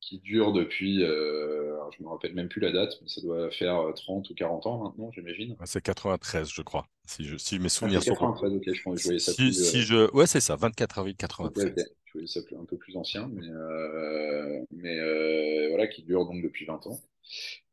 qui 0.00 0.18
dure 0.18 0.52
depuis, 0.52 1.02
euh, 1.02 1.74
je 1.96 2.02
me 2.02 2.08
rappelle 2.08 2.34
même 2.34 2.48
plus 2.48 2.60
la 2.60 2.72
date, 2.72 2.98
mais 3.00 3.08
ça 3.08 3.22
doit 3.22 3.50
faire 3.50 3.82
30 3.94 4.28
ou 4.28 4.34
40 4.34 4.66
ans 4.66 4.84
maintenant, 4.84 5.10
j'imagine. 5.12 5.56
C'est 5.64 5.82
93, 5.82 6.50
je 6.50 6.60
crois, 6.60 6.86
si, 7.06 7.24
je, 7.24 7.38
si 7.38 7.58
mes 7.58 7.70
souvenirs 7.70 8.00
ah, 8.02 8.10
93, 8.10 8.50
sont. 8.50 8.56
ok, 8.56 8.64
je, 8.66 8.72
je 8.74 9.02
voyais 9.04 9.18
ça 9.18 9.32
si, 9.32 9.36
plus. 9.36 9.64
Si 9.64 9.82
je... 9.82 10.10
Ouais, 10.14 10.26
c'est 10.26 10.40
ça, 10.40 10.54
24 10.56 10.98
avril 10.98 11.16
93. 11.16 11.64
Okay, 11.64 11.72
okay. 11.72 11.90
Je 12.04 12.12
voyais 12.12 12.26
ça 12.26 12.40
un 12.60 12.64
peu 12.64 12.76
plus 12.76 12.96
ancien, 12.96 13.28
mais, 13.32 13.48
euh, 13.48 14.60
mais 14.72 14.98
euh, 14.98 15.68
voilà, 15.70 15.86
qui 15.86 16.02
dure 16.02 16.26
donc 16.26 16.42
depuis 16.42 16.66
20 16.66 16.86
ans. 16.86 17.00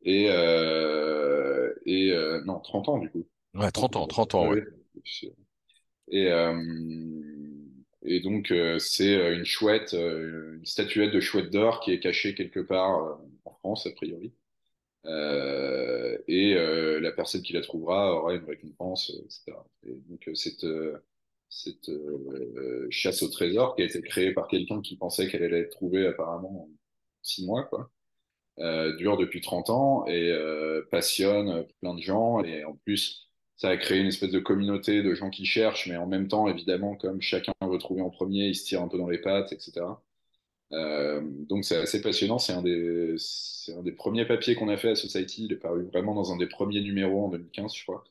Et, 0.03 0.27
euh, 0.29 1.73
et 1.85 2.13
non, 2.45 2.59
30 2.59 2.89
ans 2.89 2.97
du 2.97 3.09
coup. 3.09 3.25
Ouais, 3.53 3.71
30 3.71 3.95
ans, 3.97 4.07
30 4.07 4.35
ans, 4.35 4.49
ouais. 4.49 4.63
Et, 6.09 6.27
euh, 6.31 6.53
et 8.03 8.19
donc, 8.19 8.51
euh, 8.51 8.77
c'est 8.79 9.15
euh, 9.15 9.35
une 9.35 9.45
chouette, 9.45 9.93
une 9.93 10.65
statuette 10.65 11.11
de 11.11 11.19
chouette 11.19 11.49
d'or 11.51 11.79
qui 11.79 11.91
est 11.91 11.99
cachée 11.99 12.35
quelque 12.35 12.59
part 12.59 13.19
en 13.45 13.53
France, 13.55 13.87
a 13.87 13.91
priori. 13.91 14.33
Euh, 15.05 16.17
et 16.27 16.55
euh, 16.55 16.99
la 17.01 17.11
personne 17.11 17.41
qui 17.43 17.53
la 17.53 17.61
trouvera 17.61 18.13
aura 18.13 18.35
une 18.35 18.45
récompense, 18.45 19.11
etc. 19.11 19.65
Et 19.87 19.93
donc 20.09 20.29
cette, 20.35 20.65
cette 21.49 21.89
euh, 21.89 22.87
chasse 22.91 23.23
au 23.23 23.29
trésor 23.29 23.75
qui 23.75 23.83
a 23.83 23.85
été 23.85 24.01
créée 24.01 24.33
par 24.33 24.47
quelqu'un 24.47 24.81
qui 24.81 24.97
pensait 24.97 25.29
qu'elle 25.29 25.43
allait 25.43 25.61
être 25.61 25.71
trouvée 25.71 26.07
apparemment 26.07 26.63
en 26.65 26.69
six 27.23 27.45
mois, 27.45 27.63
quoi, 27.65 27.91
dure 28.97 29.17
depuis 29.17 29.41
30 29.41 29.69
ans 29.69 30.05
et 30.07 30.33
passionne 30.91 31.65
plein 31.81 31.95
de 31.95 32.01
gens. 32.01 32.43
Et 32.43 32.63
en 32.65 32.75
plus, 32.75 33.24
ça 33.57 33.69
a 33.69 33.77
créé 33.77 33.99
une 33.99 34.07
espèce 34.07 34.31
de 34.31 34.39
communauté 34.39 35.01
de 35.03 35.13
gens 35.15 35.29
qui 35.29 35.45
cherchent, 35.45 35.87
mais 35.87 35.97
en 35.97 36.07
même 36.07 36.27
temps, 36.27 36.47
évidemment, 36.47 36.95
comme 36.95 37.21
chacun 37.21 37.53
veut 37.61 37.77
trouver 37.77 38.01
en 38.01 38.09
premier, 38.09 38.47
il 38.47 38.55
se 38.55 38.65
tire 38.65 38.81
un 38.81 38.87
peu 38.87 38.97
dans 38.97 39.09
les 39.09 39.19
pattes, 39.19 39.53
etc. 39.53 40.01
donc 40.71 41.63
c'est 41.65 41.77
assez 41.77 42.01
passionnant. 42.01 42.39
C'est 42.39 42.53
un 42.53 42.61
des, 42.61 43.15
c'est 43.17 43.73
un 43.75 43.83
des 43.83 43.91
premiers 43.91 44.25
papiers 44.25 44.55
qu'on 44.55 44.69
a 44.69 44.77
fait 44.77 44.89
à 44.91 44.95
Society. 44.95 45.45
Il 45.45 45.53
est 45.53 45.57
paru 45.57 45.83
vraiment 45.85 46.13
dans 46.15 46.33
un 46.33 46.37
des 46.37 46.47
premiers 46.47 46.81
numéros 46.81 47.25
en 47.25 47.29
2015, 47.29 47.73
je 47.75 47.83
crois. 47.83 48.03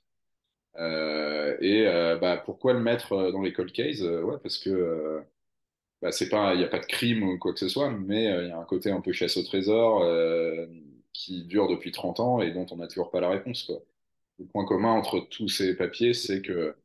Euh, 0.79 1.57
et 1.61 1.87
euh, 1.87 2.17
bah, 2.19 2.39
pourquoi 2.45 2.73
le 2.75 2.81
mettre 2.81 3.33
dans 3.33 3.43
les 3.43 3.53
cold 3.53 3.73
cases? 3.73 4.01
Ouais, 4.03 4.39
parce 4.43 4.59
que 4.59 5.23
bah, 6.03 6.13
c'est 6.13 6.29
pas, 6.31 6.55
il 6.55 6.59
n'y 6.59 6.65
a 6.65 6.69
pas 6.69 6.81
de 6.81 6.87
crime 6.87 7.25
ou 7.25 7.39
quoi 7.39 7.53
que 7.55 7.61
ce 7.61 7.69
soit, 7.69 7.91
mais 7.91 8.25
il 8.25 8.49
y 8.49 8.53
a 8.53 8.59
un 8.59 8.65
côté 8.65 8.91
un 8.91 9.01
peu 9.01 9.13
chasse 9.13 9.37
au 9.39 9.43
trésor 9.45 10.05
qui 11.15 11.45
dure 11.45 11.69
depuis 11.69 11.93
30 11.93 12.21
ans 12.21 12.41
et 12.43 12.53
dont 12.53 12.67
on 12.71 12.77
n'a 12.77 12.89
toujours 12.89 13.11
pas 13.11 13.21
la 13.21 13.31
réponse. 13.31 13.65
Quoi. 13.65 13.83
Le 14.39 14.47
point 14.47 14.65
commun 14.65 14.93
entre 14.93 15.21
tous 15.21 15.49
ces 15.49 15.77
papiers, 15.77 16.15
c'est 16.15 16.43
que 16.43 16.77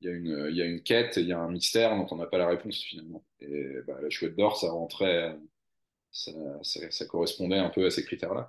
il 0.00 0.08
y, 0.08 0.12
a 0.12 0.16
une, 0.16 0.46
il 0.50 0.56
y 0.56 0.62
a 0.62 0.64
une 0.64 0.82
quête, 0.82 1.18
il 1.18 1.26
y 1.26 1.32
a 1.32 1.38
un 1.38 1.50
mystère 1.50 1.94
dont 1.94 2.06
on 2.10 2.16
n'a 2.16 2.26
pas 2.26 2.38
la 2.38 2.48
réponse 2.48 2.82
finalement. 2.82 3.22
Et 3.40 3.74
bah, 3.86 3.98
la 4.00 4.08
chouette 4.08 4.34
d'or, 4.34 4.56
ça 4.56 4.70
rentrait, 4.70 5.36
ça, 6.10 6.32
ça, 6.62 6.90
ça, 6.90 7.06
correspondait 7.06 7.58
un 7.58 7.68
peu 7.68 7.84
à 7.84 7.90
ces 7.90 8.04
critères-là. 8.04 8.48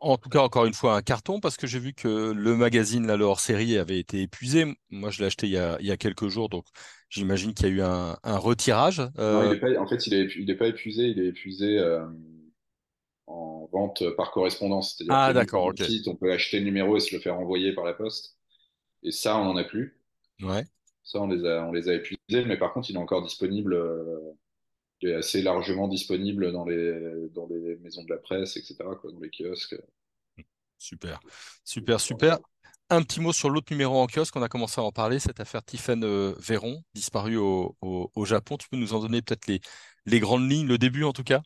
En 0.00 0.18
tout 0.18 0.28
cas, 0.28 0.40
encore 0.40 0.66
une 0.66 0.74
fois, 0.74 0.96
un 0.96 1.02
carton, 1.02 1.40
parce 1.40 1.56
que 1.56 1.66
j'ai 1.66 1.78
vu 1.78 1.94
que 1.94 2.32
le 2.32 2.56
magazine, 2.56 3.06
là, 3.06 3.16
le 3.16 3.24
hors-série, 3.24 3.78
avait 3.78 3.98
été 3.98 4.22
épuisé. 4.22 4.66
Moi, 4.90 5.10
je 5.10 5.20
l'ai 5.20 5.26
acheté 5.26 5.46
il 5.46 5.52
y, 5.52 5.56
a, 5.56 5.78
il 5.80 5.86
y 5.86 5.90
a, 5.90 5.96
quelques 5.96 6.28
jours, 6.28 6.50
donc 6.50 6.66
j'imagine 7.08 7.54
qu'il 7.54 7.68
y 7.68 7.70
a 7.70 7.72
eu 7.72 7.82
un, 7.82 8.18
un 8.22 8.36
retirage. 8.36 9.00
Euh... 9.18 9.44
Non, 9.44 9.52
il 9.52 9.56
est 9.56 9.60
pas, 9.60 9.80
en 9.80 9.86
fait, 9.86 10.06
il 10.06 10.44
n'est 10.44 10.56
pas 10.56 10.66
épuisé, 10.66 11.04
il 11.04 11.20
est 11.20 11.28
épuisé 11.28 11.78
euh, 11.78 12.04
en 13.28 13.68
vente 13.72 14.08
par 14.16 14.30
correspondance. 14.30 15.02
Ah, 15.08 15.32
d'accord, 15.32 15.66
ok. 15.66 15.82
Site, 15.82 16.08
on 16.08 16.16
peut 16.16 16.32
acheter 16.32 16.58
le 16.58 16.64
numéro 16.64 16.96
et 16.96 17.00
se 17.00 17.14
le 17.14 17.20
faire 17.20 17.38
envoyer 17.38 17.74
par 17.74 17.84
la 17.84 17.92
poste. 17.92 18.36
Et 19.02 19.12
ça, 19.12 19.38
on 19.38 19.44
n'en 19.44 19.56
a 19.56 19.64
plus. 19.64 20.00
Ouais. 20.42 20.64
Ça, 21.04 21.20
on 21.20 21.28
les, 21.28 21.44
a, 21.46 21.64
on 21.64 21.72
les 21.72 21.88
a 21.88 21.94
épuisés, 21.94 22.44
mais 22.44 22.58
par 22.58 22.72
contre, 22.72 22.90
il 22.90 22.96
est 22.96 22.98
encore 22.98 23.22
disponible. 23.22 23.74
Euh, 23.74 24.34
il 25.00 25.10
est 25.10 25.14
assez 25.14 25.42
largement 25.42 25.86
disponible 25.88 26.50
dans 26.52 26.64
les, 26.64 27.28
dans 27.34 27.46
les 27.46 27.76
maisons 27.76 28.02
de 28.02 28.10
la 28.10 28.18
presse, 28.18 28.56
etc., 28.56 28.76
quoi, 29.00 29.12
dans 29.12 29.20
les 29.20 29.30
kiosques. 29.30 29.76
Super, 30.76 31.20
super, 31.64 32.00
super. 32.00 32.38
Un 32.90 33.02
petit 33.02 33.20
mot 33.20 33.32
sur 33.32 33.50
l'autre 33.50 33.72
numéro 33.72 33.98
en 33.98 34.06
kiosque, 34.06 34.34
on 34.36 34.42
a 34.42 34.48
commencé 34.48 34.80
à 34.80 34.84
en 34.84 34.92
parler, 34.92 35.18
cette 35.18 35.40
affaire 35.40 35.62
Tiffen 35.62 36.02
euh, 36.04 36.34
Véron, 36.38 36.82
disparue 36.94 37.36
au, 37.36 37.76
au, 37.82 38.10
au, 38.14 38.24
Japon. 38.24 38.56
Tu 38.56 38.68
peux 38.68 38.76
nous 38.76 38.94
en 38.94 39.00
donner 39.00 39.20
peut-être 39.20 39.46
les, 39.46 39.60
les 40.06 40.20
grandes 40.20 40.50
lignes, 40.50 40.66
le 40.66 40.78
début 40.78 41.04
en 41.04 41.12
tout 41.12 41.24
cas? 41.24 41.42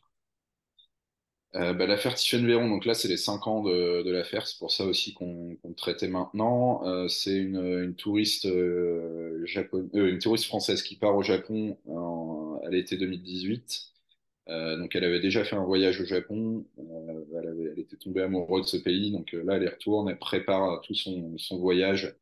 Euh, 1.55 1.73
bah, 1.73 1.85
l'affaire 1.85 2.15
Tiffen 2.15 2.45
Véron, 2.47 2.67
donc 2.67 2.85
là 2.85 2.95
c'est 2.95 3.07
les 3.07 3.17
5 3.17 3.45
ans 3.47 3.61
de, 3.61 4.01
de 4.01 4.11
l'affaire, 4.11 4.47
c'est 4.47 4.57
pour 4.57 4.71
ça 4.71 4.85
aussi 4.85 5.13
qu'on 5.13 5.55
qu 5.63 5.75
traitait 5.75 6.07
maintenant. 6.07 6.83
Euh, 6.87 7.07
c'est 7.07 7.35
une, 7.37 7.57
une, 7.83 7.95
touriste 7.95 8.45
euh. 8.47 9.45
Euh, 9.73 10.09
une 10.09 10.17
touriste 10.19 10.45
française 10.45 10.81
qui 10.81 10.95
part 10.95 11.15
au 11.15 11.21
Japon 11.21 11.77
à 12.65 12.69
l'été 12.69 12.97
2018. 12.97 13.91
Euh, 14.49 14.77
donc 14.77 14.95
elle 14.95 15.03
avait 15.05 15.19
déjà 15.21 15.43
fait 15.45 15.55
un 15.55 15.63
voyage 15.63 16.01
au 16.01 16.05
Japon, 16.05 16.65
elle, 16.77 17.47
avait, 17.47 17.63
elle, 17.71 17.79
était 17.79 17.97
tombée 17.97 18.23
amoureuse 18.23 18.63
de 18.65 18.77
ce 18.77 18.83
pays, 18.83 19.11
donc 19.11 19.31
là 19.33 19.55
elle 19.55 19.63
y 19.63 19.67
retourne, 19.69 20.09
elle 20.09 20.19
prépare 20.19 20.81
tout 20.81 20.95
son, 20.95 21.37
son 21.37 21.59
voyage. 21.59 22.15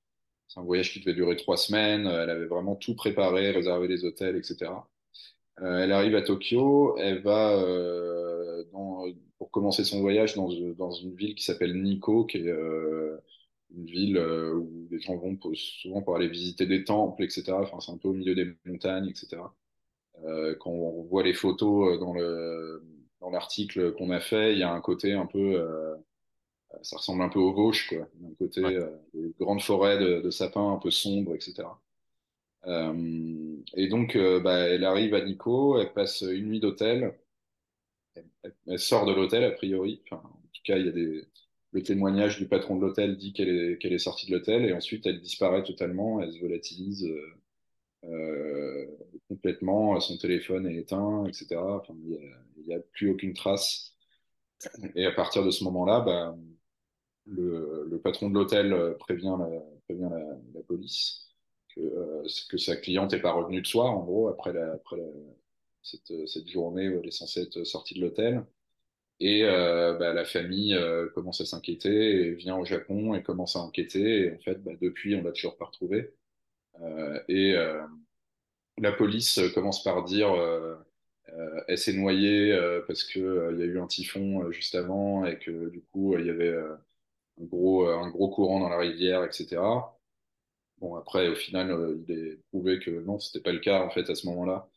C'est 0.47 0.59
un 0.59 0.63
voyage 0.63 0.93
qui 0.93 0.99
devait 0.99 1.13
durer 1.15 1.35
trois 1.37 1.57
semaines, 1.57 2.05
elle 2.07 2.29
avait 2.29 2.45
vraiment 2.45 2.75
tout 2.75 2.95
préparé, 2.95 3.51
réservé 3.51 3.87
les 3.87 4.05
hôtels, 4.05 4.35
etc. 4.35 4.71
elle 5.57 5.91
arrive 5.91 6.15
à 6.15 6.21
Tokyo, 6.21 6.95
elle 6.97 7.21
va 7.21 7.55
dans, 8.71 9.05
pour 9.37 9.51
commencer 9.51 9.83
son 9.83 10.01
voyage 10.01 10.35
dans, 10.35 10.49
dans 10.73 10.91
une 10.91 11.15
ville 11.15 11.35
qui 11.35 11.43
s'appelle 11.43 11.73
Nikko, 11.81 12.25
qui 12.25 12.37
est 12.37 12.47
euh, 12.47 13.17
une 13.75 13.85
ville 13.85 14.17
euh, 14.17 14.53
où 14.53 14.87
les 14.91 14.99
gens 14.99 15.17
vont 15.17 15.35
pour, 15.35 15.55
souvent 15.55 16.01
pour 16.01 16.15
aller 16.15 16.27
visiter 16.27 16.65
des 16.65 16.83
temples, 16.83 17.23
etc. 17.23 17.53
Enfin, 17.53 17.79
c'est 17.79 17.91
un 17.91 17.97
peu 17.97 18.09
au 18.09 18.13
milieu 18.13 18.35
des 18.35 18.53
montagnes, 18.65 19.07
etc. 19.07 19.41
Euh, 20.25 20.55
quand 20.59 20.71
on 20.71 21.03
voit 21.05 21.23
les 21.23 21.33
photos 21.33 21.99
dans 21.99 22.13
le 22.13 22.83
dans 23.19 23.29
l'article 23.29 23.93
qu'on 23.93 24.09
a 24.11 24.19
fait, 24.19 24.53
il 24.53 24.59
y 24.59 24.63
a 24.63 24.71
un 24.71 24.81
côté 24.81 25.13
un 25.13 25.25
peu, 25.25 25.55
euh, 25.55 25.95
ça 26.81 26.97
ressemble 26.97 27.21
un 27.21 27.29
peu 27.29 27.39
au 27.39 27.53
Vosges, 27.53 27.87
quoi. 27.87 28.07
Un 28.23 28.33
côté 28.37 28.61
ouais. 28.61 28.75
euh, 28.75 29.33
grande 29.39 29.61
forêt 29.61 29.99
de, 29.99 30.21
de, 30.21 30.29
sapins 30.31 30.73
un 30.73 30.77
peu 30.77 30.91
sombre, 30.91 31.35
etc. 31.35 31.63
Euh, 32.67 33.55
et 33.75 33.87
donc, 33.87 34.17
bah, 34.43 34.59
elle 34.59 34.83
arrive 34.83 35.13
à 35.15 35.23
Nikko, 35.23 35.79
elle 35.79 35.93
passe 35.93 36.21
une 36.21 36.47
nuit 36.47 36.59
d'hôtel 36.59 37.15
elle, 38.67 38.79
sort 38.79 39.05
de 39.05 39.13
l'hôtel, 39.13 39.43
a 39.43 39.51
priori. 39.51 40.01
Enfin, 40.05 40.21
en 40.23 40.47
tout 40.53 40.61
cas, 40.63 40.77
il 40.77 40.85
y 40.85 40.89
a 40.89 40.91
des... 40.91 41.25
le 41.71 41.83
témoignage 41.83 42.37
du 42.37 42.47
patron 42.47 42.75
de 42.75 42.81
l'hôtel 42.81 43.17
dit 43.17 43.33
qu'elle 43.33 43.49
est, 43.49 43.77
qu'elle 43.77 43.93
est 43.93 43.99
sortie 43.99 44.27
de 44.27 44.33
l'hôtel 44.33 44.65
et 44.65 44.73
ensuite 44.73 45.05
elle 45.05 45.21
disparaît 45.21 45.63
totalement, 45.63 46.21
elle 46.21 46.33
se 46.33 46.39
volatilise 46.39 47.05
euh, 47.05 47.33
euh, 48.05 48.85
complètement, 49.27 49.99
son 49.99 50.17
téléphone 50.17 50.67
est 50.67 50.75
éteint, 50.77 51.25
etc. 51.25 51.57
Enfin, 51.57 51.93
il 52.05 52.65
n'y 52.65 52.73
a, 52.73 52.79
plus 52.79 53.11
aucune 53.11 53.33
trace. 53.33 53.95
Et 54.95 55.05
à 55.05 55.11
partir 55.11 55.43
de 55.43 55.51
ce 55.51 55.63
moment-là, 55.63 56.01
bah, 56.01 56.37
le, 57.25 57.87
le, 57.89 57.99
patron 57.99 58.29
de 58.29 58.35
l'hôtel 58.35 58.95
prévient, 58.99 59.35
la, 59.39 59.59
prévient 59.87 60.09
la 60.53 60.61
police 60.63 61.30
que, 61.75 61.81
euh, 61.81 62.23
que, 62.49 62.57
sa 62.57 62.75
cliente 62.75 63.13
n'est 63.13 63.21
pas 63.21 63.31
revenue 63.33 63.61
de 63.61 63.67
soir, 63.67 63.91
en 63.91 64.03
gros, 64.03 64.27
après 64.29 64.53
la, 64.53 64.73
après 64.73 64.97
la, 64.97 65.05
cette, 65.83 66.27
cette, 66.27 66.47
journée 66.49 66.89
où 66.89 66.99
elle 66.99 67.07
est 67.07 67.11
censée 67.11 67.41
être 67.41 67.63
sortie 67.63 67.95
de 67.95 68.01
l'hôtel. 68.01 68.45
Et 69.21 69.43
euh, 69.45 69.93
bah, 69.93 70.13
la 70.13 70.25
famille 70.25 70.73
euh, 70.73 71.07
commence 71.09 71.41
à 71.41 71.45
s'inquiéter 71.45 72.27
et 72.27 72.31
vient 72.33 72.57
au 72.57 72.65
Japon 72.65 73.13
et 73.13 73.21
commence 73.21 73.55
à 73.55 73.59
enquêter. 73.59 74.25
Et 74.25 74.33
en 74.33 74.39
fait, 74.39 74.63
bah, 74.63 74.71
depuis, 74.81 75.15
on 75.15 75.23
l'a 75.23 75.31
toujours 75.31 75.57
pas 75.57 75.65
retrouvée. 75.65 76.13
Euh, 76.81 77.19
et 77.29 77.55
la 78.77 78.91
police 78.93 79.39
commence 79.53 79.83
par 79.83 80.03
dire 80.05 80.33
elle 81.67 81.77
s'est 81.77 81.93
noyée 81.93 82.57
parce 82.87 83.03
qu'il 83.03 83.21
y 83.21 83.61
a 83.61 83.65
eu 83.65 83.79
un 83.79 83.87
typhon 83.87 84.51
juste 84.51 84.75
avant 84.75 85.25
et 85.25 85.37
que 85.39 85.69
du 85.69 85.81
coup, 85.91 86.17
il 86.17 86.25
y 86.25 86.29
avait 86.29 86.55
gros, 87.39 87.87
un 87.87 88.09
gros 88.09 88.29
courant 88.29 88.59
dans 88.59 88.69
la 88.69 88.77
rivière, 88.77 89.23
etc. 89.23 89.61
Bon, 90.81 90.95
après, 90.95 91.29
au 91.29 91.35
final, 91.35 91.71
il 92.07 92.11
est 92.17 92.37
prouvé 92.49 92.79
que 92.79 92.91
non, 92.91 93.19
c'était 93.19 93.41
pas 93.41 93.53
le 93.53 93.59
cas 93.59 93.83
en 93.83 93.91
fait 93.91 94.09
à 94.09 94.15
ce 94.15 94.27
moment-là. 94.27 94.69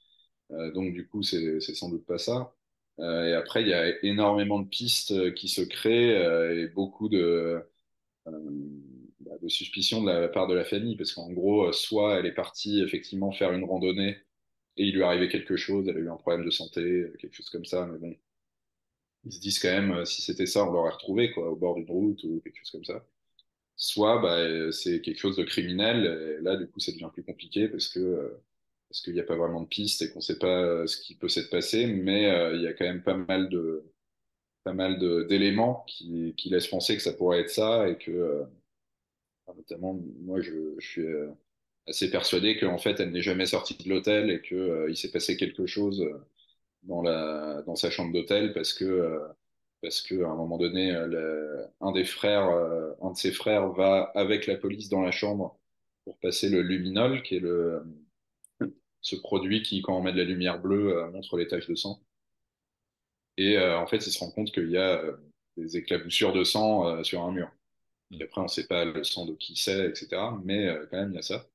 Euh, 0.53 0.73
donc 0.73 0.95
du 0.95 1.09
coup, 1.09 1.23
c'est 1.23 1.61
sans 1.61 1.91
doute 1.91 2.07
pas 2.07 2.19
ça. 2.19 2.55
Euh, 3.01 3.27
et 3.29 3.35
après, 3.35 3.63
il 3.63 3.69
y 3.69 3.75
a 3.75 4.05
énormément 4.05 4.61
de 4.61 4.69
pistes 4.69 5.35
qui 5.35 5.49
se 5.49 5.63
créent 5.63 6.63
et 6.63 6.69
beaucoup 6.69 7.09
de, 7.09 7.65
bah, 9.21 9.33
de 9.43 9.49
suspicion 9.49 10.03
de 10.03 10.11
la 10.11 10.29
part 10.29 10.47
de 10.47 10.55
la 10.55 10.65
famille, 10.65 10.97
parce 10.97 11.13
qu'en 11.13 11.31
gros, 11.33 11.73
soit 11.73 12.19
elle 12.19 12.27
est 12.27 12.33
partie 12.35 12.81
effectivement 12.83 13.33
faire 13.33 13.53
une 13.53 13.65
randonnée 13.65 14.19
et 14.77 14.85
il 14.87 14.95
lui 14.95 15.03
arrivé 15.03 15.29
quelque 15.29 15.57
chose, 15.57 15.89
elle 15.89 15.97
a 15.97 16.01
eu 16.01 16.11
un 16.11 16.17
problème 16.17 16.45
de 16.47 16.51
santé, 16.51 17.07
quelque 17.21 17.35
chose 17.35 17.51
comme 17.51 17.65
ça, 17.67 17.87
mais 17.87 17.99
bon, 17.99 18.17
ils 19.25 19.33
se 19.33 19.41
disent 19.41 19.59
quand 19.59 19.69
même, 19.69 20.05
si 20.07 20.23
c'était 20.23 20.47
ça, 20.47 20.65
on 20.67 20.73
l'aurait 20.73 20.93
retrouvé 20.93 21.31
quoi, 21.33 21.51
au 21.51 21.57
bord 21.57 21.75
d'une 21.75 21.91
route 21.91 22.23
ou 22.25 22.41
quelque 22.43 22.57
chose 22.59 22.71
comme 22.71 22.85
ça. 22.87 23.05
Soit 23.77 24.21
bah, 24.23 24.71
c'est 24.73 25.01
quelque 25.01 25.19
chose 25.19 25.37
de 25.37 25.43
criminel, 25.45 26.39
et 26.41 26.43
là 26.43 26.57
du 26.57 26.69
coup 26.69 26.79
ça 26.81 26.93
devient 26.93 27.11
plus 27.13 27.25
compliqué 27.25 27.69
parce 27.69 27.89
que 27.89 28.39
parce 28.89 29.01
qu'il 29.03 29.15
n'y 29.15 29.21
a 29.21 29.25
pas 29.25 29.37
vraiment 29.37 29.63
de 29.63 29.67
piste 29.69 30.03
et 30.03 30.11
qu'on 30.11 30.21
ne 30.21 30.25
sait 30.25 30.39
pas 30.39 30.87
ce 30.87 30.97
qui 30.99 31.17
peut 31.17 31.29
s'être 31.29 31.51
passé, 31.51 31.87
mais 31.89 32.31
euh, 32.31 32.55
il 32.57 32.63
y 32.63 32.69
a 32.69 32.73
quand 32.75 32.85
même 32.85 33.03
pas 33.03 33.17
mal 33.17 33.49
de 33.49 33.85
pas 34.65 34.75
mal 34.75 34.99
d'éléments 35.29 35.85
qui, 35.89 36.35
qui 36.37 36.51
laissent 36.51 36.69
penser 36.69 36.97
que 36.97 37.03
ça 37.03 37.13
pourrait 37.15 37.41
être 37.41 37.51
ça 37.51 37.89
et 37.89 37.99
que 37.99 38.11
euh, 38.13 38.45
notamment 39.57 39.99
moi 40.21 40.41
je, 40.41 40.53
je 40.79 40.87
suis 40.87 41.03
euh, 41.03 41.29
assez 41.87 42.11
persuadé 42.11 42.59
qu'en 42.59 42.79
fait 42.79 43.01
elle 43.01 43.11
n'est 43.13 43.23
jamais 43.23 43.47
sortie 43.47 43.77
de 43.77 43.89
l'hôtel 43.89 44.31
et 44.31 44.41
que 44.43 44.55
euh, 44.55 44.91
il 44.91 44.97
s'est 44.97 45.11
passé 45.11 45.37
quelque 45.37 45.67
chose 45.67 46.05
dans 46.85 47.03
la 47.03 47.63
dans 47.67 47.77
sa 47.77 47.91
chambre 47.91 48.13
d'hôtel 48.13 48.53
parce 48.55 48.75
que 48.75 48.85
euh, 48.85 49.21
parce 49.85 50.03
que 50.03 50.25
à 50.25 50.29
un 50.29 50.37
moment 50.37 50.59
donné 50.59 50.93
le, 50.93 51.67
un 51.81 51.93
des 51.93 52.05
frères 52.05 52.49
un 53.03 53.13
de 53.13 53.17
ses 53.17 53.33
frères 53.33 53.69
va 53.69 54.11
avec 54.15 54.47
la 54.47 54.57
police 54.57 54.89
dans 54.89 55.03
la 55.03 55.13
chambre 55.13 55.59
pour 56.05 56.19
passer 56.19 56.49
le 56.49 56.63
luminol 56.63 57.23
qui 57.23 57.37
est 57.37 57.41
le 57.41 57.85
ce 59.05 59.17
produit 59.17 59.63
qui, 59.63 59.83
quand 59.83 59.97
on 59.97 60.03
met 60.03 60.13
de 60.13 60.19
la 60.19 60.25
lumière 60.25 60.61
bleue, 60.61 60.97
euh, 60.97 61.11
montre 61.11 61.37
les 61.37 61.47
taches 61.47 61.69
de 61.69 61.75
sang. 61.77 62.01
Et 63.37 63.57
euh, 63.59 63.79
en 63.79 63.87
fait, 63.87 63.99
il 64.07 64.13
se 64.13 64.19
rend 64.19 64.31
compte 64.31 64.53
qu'il 64.53 64.71
y 64.71 64.79
a 64.79 64.99
euh, 65.03 65.17
des 65.57 65.77
éclaboussures 65.77 66.33
de 66.33 66.43
sang 66.45 67.03
sur 67.05 67.23
un 67.23 67.33
mur. 67.33 67.51
Et 68.11 68.23
après, 68.23 68.41
on 68.41 68.45
ne 68.45 68.49
sait 68.49 68.67
pas 68.67 68.85
le 68.85 69.05
sang 69.05 69.27
de 69.27 69.35
qui 69.35 69.57
c'est, 69.57 69.87
etc. 69.87 70.09
Mais 70.45 70.69
quand 70.91 70.97
même, 70.97 71.11
il 71.13 71.17
y 71.17 71.19
a 71.19 71.23
ça. 71.23 71.47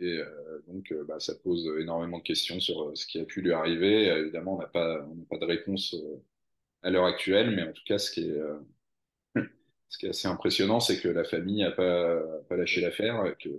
Et 0.00 0.20
donc, 0.68 0.92
bah, 1.06 1.20
ça 1.20 1.34
pose 1.34 1.70
énormément 1.80 2.18
de 2.18 2.22
questions 2.22 2.60
sur 2.60 2.96
ce 2.96 3.06
qui 3.06 3.18
a 3.20 3.24
pu 3.24 3.42
lui 3.42 3.52
arriver. 3.52 4.06
évidemment, 4.06 4.56
on 4.56 4.58
n'a 4.58 4.66
pas, 4.66 5.06
pas 5.28 5.38
de 5.38 5.44
réponse 5.44 5.96
à 6.82 6.90
l'heure 6.90 7.06
actuelle, 7.06 7.50
mais 7.54 7.62
en 7.62 7.72
tout 7.72 7.82
cas, 7.86 7.98
ce 7.98 8.10
qui 8.10 8.28
est, 8.28 8.38
ce 9.88 9.98
qui 9.98 10.06
est 10.06 10.10
assez 10.10 10.28
impressionnant, 10.28 10.80
c'est 10.80 11.00
que 11.00 11.08
la 11.08 11.24
famille 11.24 11.62
n'a 11.62 11.72
pas, 11.72 12.20
pas 12.48 12.56
lâché 12.56 12.80
l'affaire, 12.80 13.36
que 13.38 13.50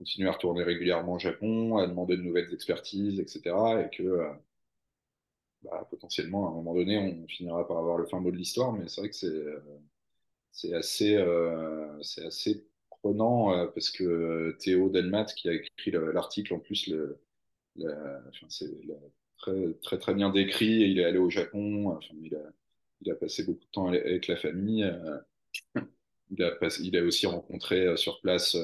continuer 0.00 0.28
à 0.30 0.32
retourner 0.32 0.62
régulièrement 0.64 1.14
au 1.14 1.18
Japon, 1.18 1.76
à 1.76 1.86
demander 1.86 2.16
de 2.16 2.22
nouvelles 2.22 2.52
expertises, 2.54 3.20
etc. 3.20 3.54
Et 3.84 3.94
que 3.94 4.02
euh, 4.02 4.32
bah, 5.62 5.86
potentiellement, 5.90 6.48
à 6.48 6.50
un 6.50 6.54
moment 6.54 6.74
donné, 6.74 6.98
on 6.98 7.26
finira 7.28 7.66
par 7.68 7.78
avoir 7.78 7.98
le 7.98 8.06
fin 8.06 8.18
mot 8.18 8.30
de 8.30 8.36
l'histoire. 8.36 8.72
Mais 8.72 8.88
c'est 8.88 9.02
vrai 9.02 9.10
que 9.10 9.16
c'est 9.16 10.72
euh, 10.72 10.78
assez, 10.78 11.16
euh, 11.16 12.02
c'est 12.02 12.24
assez 12.24 12.66
prenant 13.02 13.54
euh, 13.54 13.66
parce 13.68 13.90
que 13.90 14.56
Théo 14.60 14.88
Delmat, 14.90 15.26
qui 15.26 15.48
a 15.48 15.52
écrit 15.52 15.90
l'article, 15.90 16.54
en 16.54 16.58
plus, 16.58 16.88
le, 16.88 17.18
c'est 18.48 18.70
très, 19.82 19.98
très, 19.98 20.14
bien 20.14 20.30
décrit. 20.30 20.90
Il 20.90 20.98
est 20.98 21.04
allé 21.04 21.18
au 21.18 21.30
Japon. 21.30 21.98
Il, 22.22 23.10
a, 23.10 23.14
passé 23.14 23.44
beaucoup 23.44 23.64
de 23.64 23.70
temps 23.70 23.88
avec 23.88 24.26
la 24.26 24.36
famille. 24.36 24.90
Il 26.32 26.44
a, 26.44 26.56
il 26.80 26.96
a 26.96 27.02
aussi 27.02 27.26
rencontré 27.26 27.96
sur 27.96 28.20
place 28.20 28.56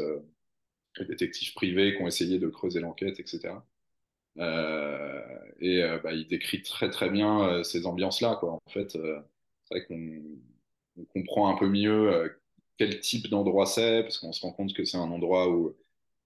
des 0.99 1.05
détectives 1.05 1.53
privés 1.55 1.97
qui 1.97 2.03
ont 2.03 2.07
essayé 2.07 2.39
de 2.39 2.49
creuser 2.49 2.79
l'enquête, 2.79 3.19
etc. 3.19 3.55
Euh, 4.39 5.23
et 5.61 5.83
euh, 5.83 5.99
bah, 5.99 6.13
il 6.13 6.27
décrit 6.27 6.63
très 6.63 6.91
très 6.91 7.09
bien 7.11 7.43
euh, 7.49 7.63
ces 7.63 7.87
ambiances-là. 7.87 8.39
En 8.45 8.61
fait, 8.69 8.93
c'est 8.93 8.99
vrai 9.71 9.87
qu'on 9.87 10.21
on 10.99 11.05
comprend 11.07 11.55
un 11.55 11.59
peu 11.59 11.69
mieux 11.69 12.39
quel 12.79 13.01
type 13.01 13.29
d'endroit 13.29 13.67
c'est, 13.67 14.03
parce 14.03 14.19
qu'on 14.19 14.33
se 14.33 14.43
rend 14.43 14.53
compte 14.53 14.75
que 14.75 14.85
c'est 14.85 14.99
un 14.99 15.11
endroit 15.11 15.49
où, 15.51 15.77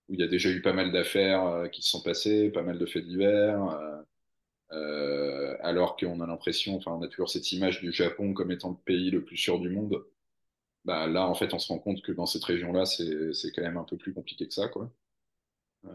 où, 0.08 0.14
il 0.14 0.20
y 0.20 0.24
a 0.24 0.28
déjà 0.28 0.50
eu 0.50 0.62
pas 0.62 0.72
mal 0.72 0.92
d'affaires 0.92 1.68
qui 1.72 1.82
se 1.82 1.90
sont 1.90 2.02
passées, 2.02 2.50
pas 2.50 2.62
mal 2.62 2.78
de 2.78 2.86
faits 2.86 3.06
divers. 3.06 4.04
Euh, 4.72 5.56
alors 5.60 5.96
qu'on 5.96 6.20
a 6.20 6.26
l'impression, 6.26 6.76
enfin, 6.76 6.92
on 6.92 7.02
a 7.02 7.08
toujours 7.08 7.28
cette 7.28 7.50
image 7.52 7.80
du 7.80 7.92
Japon 7.92 8.34
comme 8.34 8.52
étant 8.52 8.70
le 8.70 8.76
pays 8.76 9.10
le 9.10 9.24
plus 9.24 9.36
sûr 9.36 9.58
du 9.58 9.68
monde. 9.68 10.04
Bah, 10.84 11.06
là, 11.06 11.26
en 11.28 11.34
fait, 11.34 11.52
on 11.54 11.58
se 11.58 11.68
rend 11.68 11.78
compte 11.78 12.02
que 12.02 12.12
dans 12.12 12.26
cette 12.26 12.44
région-là, 12.44 12.86
c'est 12.86 13.52
quand 13.54 13.62
même 13.62 13.76
un 13.76 13.84
peu 13.84 13.96
plus 13.96 14.14
compliqué 14.14 14.46
que 14.46 14.54
ça, 14.54 14.68
quoi. 14.68 14.90
Euh, 15.86 15.90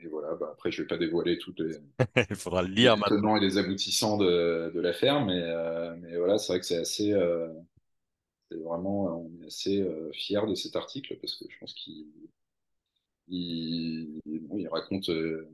et 0.00 0.08
voilà, 0.08 0.34
bah, 0.34 0.50
après, 0.52 0.70
je 0.70 0.82
vais 0.82 0.88
pas 0.88 0.98
dévoiler 0.98 1.38
tous 1.38 1.54
les, 1.58 1.76
Il 2.30 2.36
faudra 2.36 2.62
le 2.62 2.68
lire 2.68 2.96
les 2.96 3.02
tenants 3.02 3.36
et 3.36 3.40
les 3.40 3.56
aboutissants 3.56 4.18
de, 4.18 4.70
de 4.74 4.80
l'affaire, 4.80 5.24
mais, 5.24 5.40
euh, 5.40 5.96
mais 6.00 6.16
voilà, 6.16 6.38
c'est 6.38 6.52
vrai 6.52 6.60
que 6.60 6.66
c'est 6.66 6.78
assez, 6.78 7.14
euh, 8.52 8.62
vraiment, 8.64 9.24
on 9.24 9.42
est 9.42 9.46
assez 9.46 9.80
euh, 9.80 10.10
fiers 10.12 10.46
de 10.46 10.54
cet 10.54 10.76
article 10.76 11.16
parce 11.20 11.36
que 11.36 11.44
je 11.48 11.58
pense 11.58 11.74
qu'il 11.74 12.06
il, 13.28 14.20
bon, 14.24 14.58
il 14.58 14.68
raconte, 14.68 15.08
euh, 15.10 15.48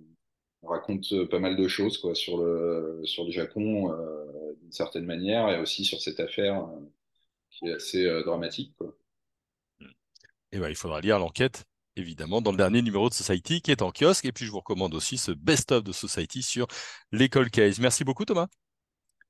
raconte 0.63 1.27
pas 1.29 1.39
mal 1.39 1.57
de 1.57 1.69
choses 1.69 1.99
quoi, 1.99 2.15
sur, 2.15 2.43
le, 2.43 3.01
sur 3.05 3.25
le 3.25 3.31
Japon 3.31 3.93
euh, 3.93 4.55
d'une 4.61 4.73
certaine 4.73 5.05
manière 5.05 5.49
et 5.51 5.61
aussi 5.61 5.85
sur 5.85 6.01
cette 6.01 6.21
affaire 6.21 6.69
qui 7.51 7.67
est 7.67 7.75
assez 7.75 8.23
dramatique. 8.25 8.75
Quoi. 8.77 8.97
Et 10.53 10.59
ben, 10.59 10.69
il 10.69 10.77
faudra 10.77 11.01
lire 11.01 11.19
l'enquête 11.19 11.65
évidemment, 11.99 12.41
dans 12.41 12.53
le 12.53 12.57
dernier 12.57 12.83
numéro 12.83 13.09
de 13.09 13.15
Society 13.15 13.61
qui 13.61 13.71
est 13.71 13.83
en 13.83 13.91
kiosque. 13.91 14.25
Et 14.25 14.33
puis, 14.33 14.45
je 14.45 14.51
vous 14.51 14.59
recommande 14.59 14.95
aussi 14.95 15.19
ce 15.19 15.33
best-of 15.33 15.85
de 15.85 15.93
Society 15.93 16.43
sur 16.43 16.67
l'école 17.13 17.51
Case. 17.51 17.81
Merci 17.81 18.05
beaucoup, 18.05 18.25
Thomas. 18.25 18.47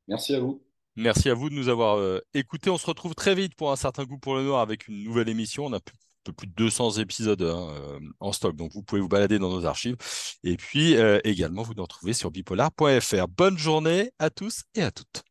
Merci 0.07 0.35
à 0.35 0.41
vous. 0.41 0.68
Merci 0.99 1.31
à 1.31 1.35
vous 1.35 1.49
de 1.49 1.55
nous 1.55 1.69
avoir 1.69 1.97
euh, 1.99 2.21
écoutés. 2.35 2.71
On 2.71 2.77
se 2.77 2.85
retrouve 2.87 3.15
très 3.15 3.37
vite 3.37 3.55
pour 3.55 3.71
un 3.71 3.77
certain 3.77 4.03
goût 4.03 4.19
pour 4.19 4.35
le 4.35 4.43
noir 4.43 4.61
avec 4.61 4.89
une 4.89 5.05
nouvelle 5.05 5.29
émission. 5.29 5.67
On 5.67 5.73
a 5.73 5.77
un 5.77 5.81
peu 6.25 6.33
plus 6.33 6.49
de 6.49 6.53
200 6.55 6.95
épisodes 6.95 7.41
hein, 7.41 7.71
euh, 7.71 8.01
en 8.19 8.33
stock, 8.33 8.57
donc 8.57 8.73
vous 8.73 8.83
pouvez 8.83 9.01
vous 9.01 9.09
balader 9.09 9.39
dans 9.39 9.49
nos 9.49 9.65
archives. 9.65 9.95
Et 10.43 10.57
puis 10.57 10.97
euh, 10.97 11.21
également, 11.23 11.63
vous 11.63 11.75
nous 11.75 11.85
retrouvez 11.85 12.15
sur 12.15 12.33
bipolar.fr. 12.33 13.29
Bonne 13.29 13.57
journée 13.57 14.11
à 14.19 14.29
tous 14.31 14.65
et 14.75 14.83
à 14.83 14.91
toutes. 14.91 15.28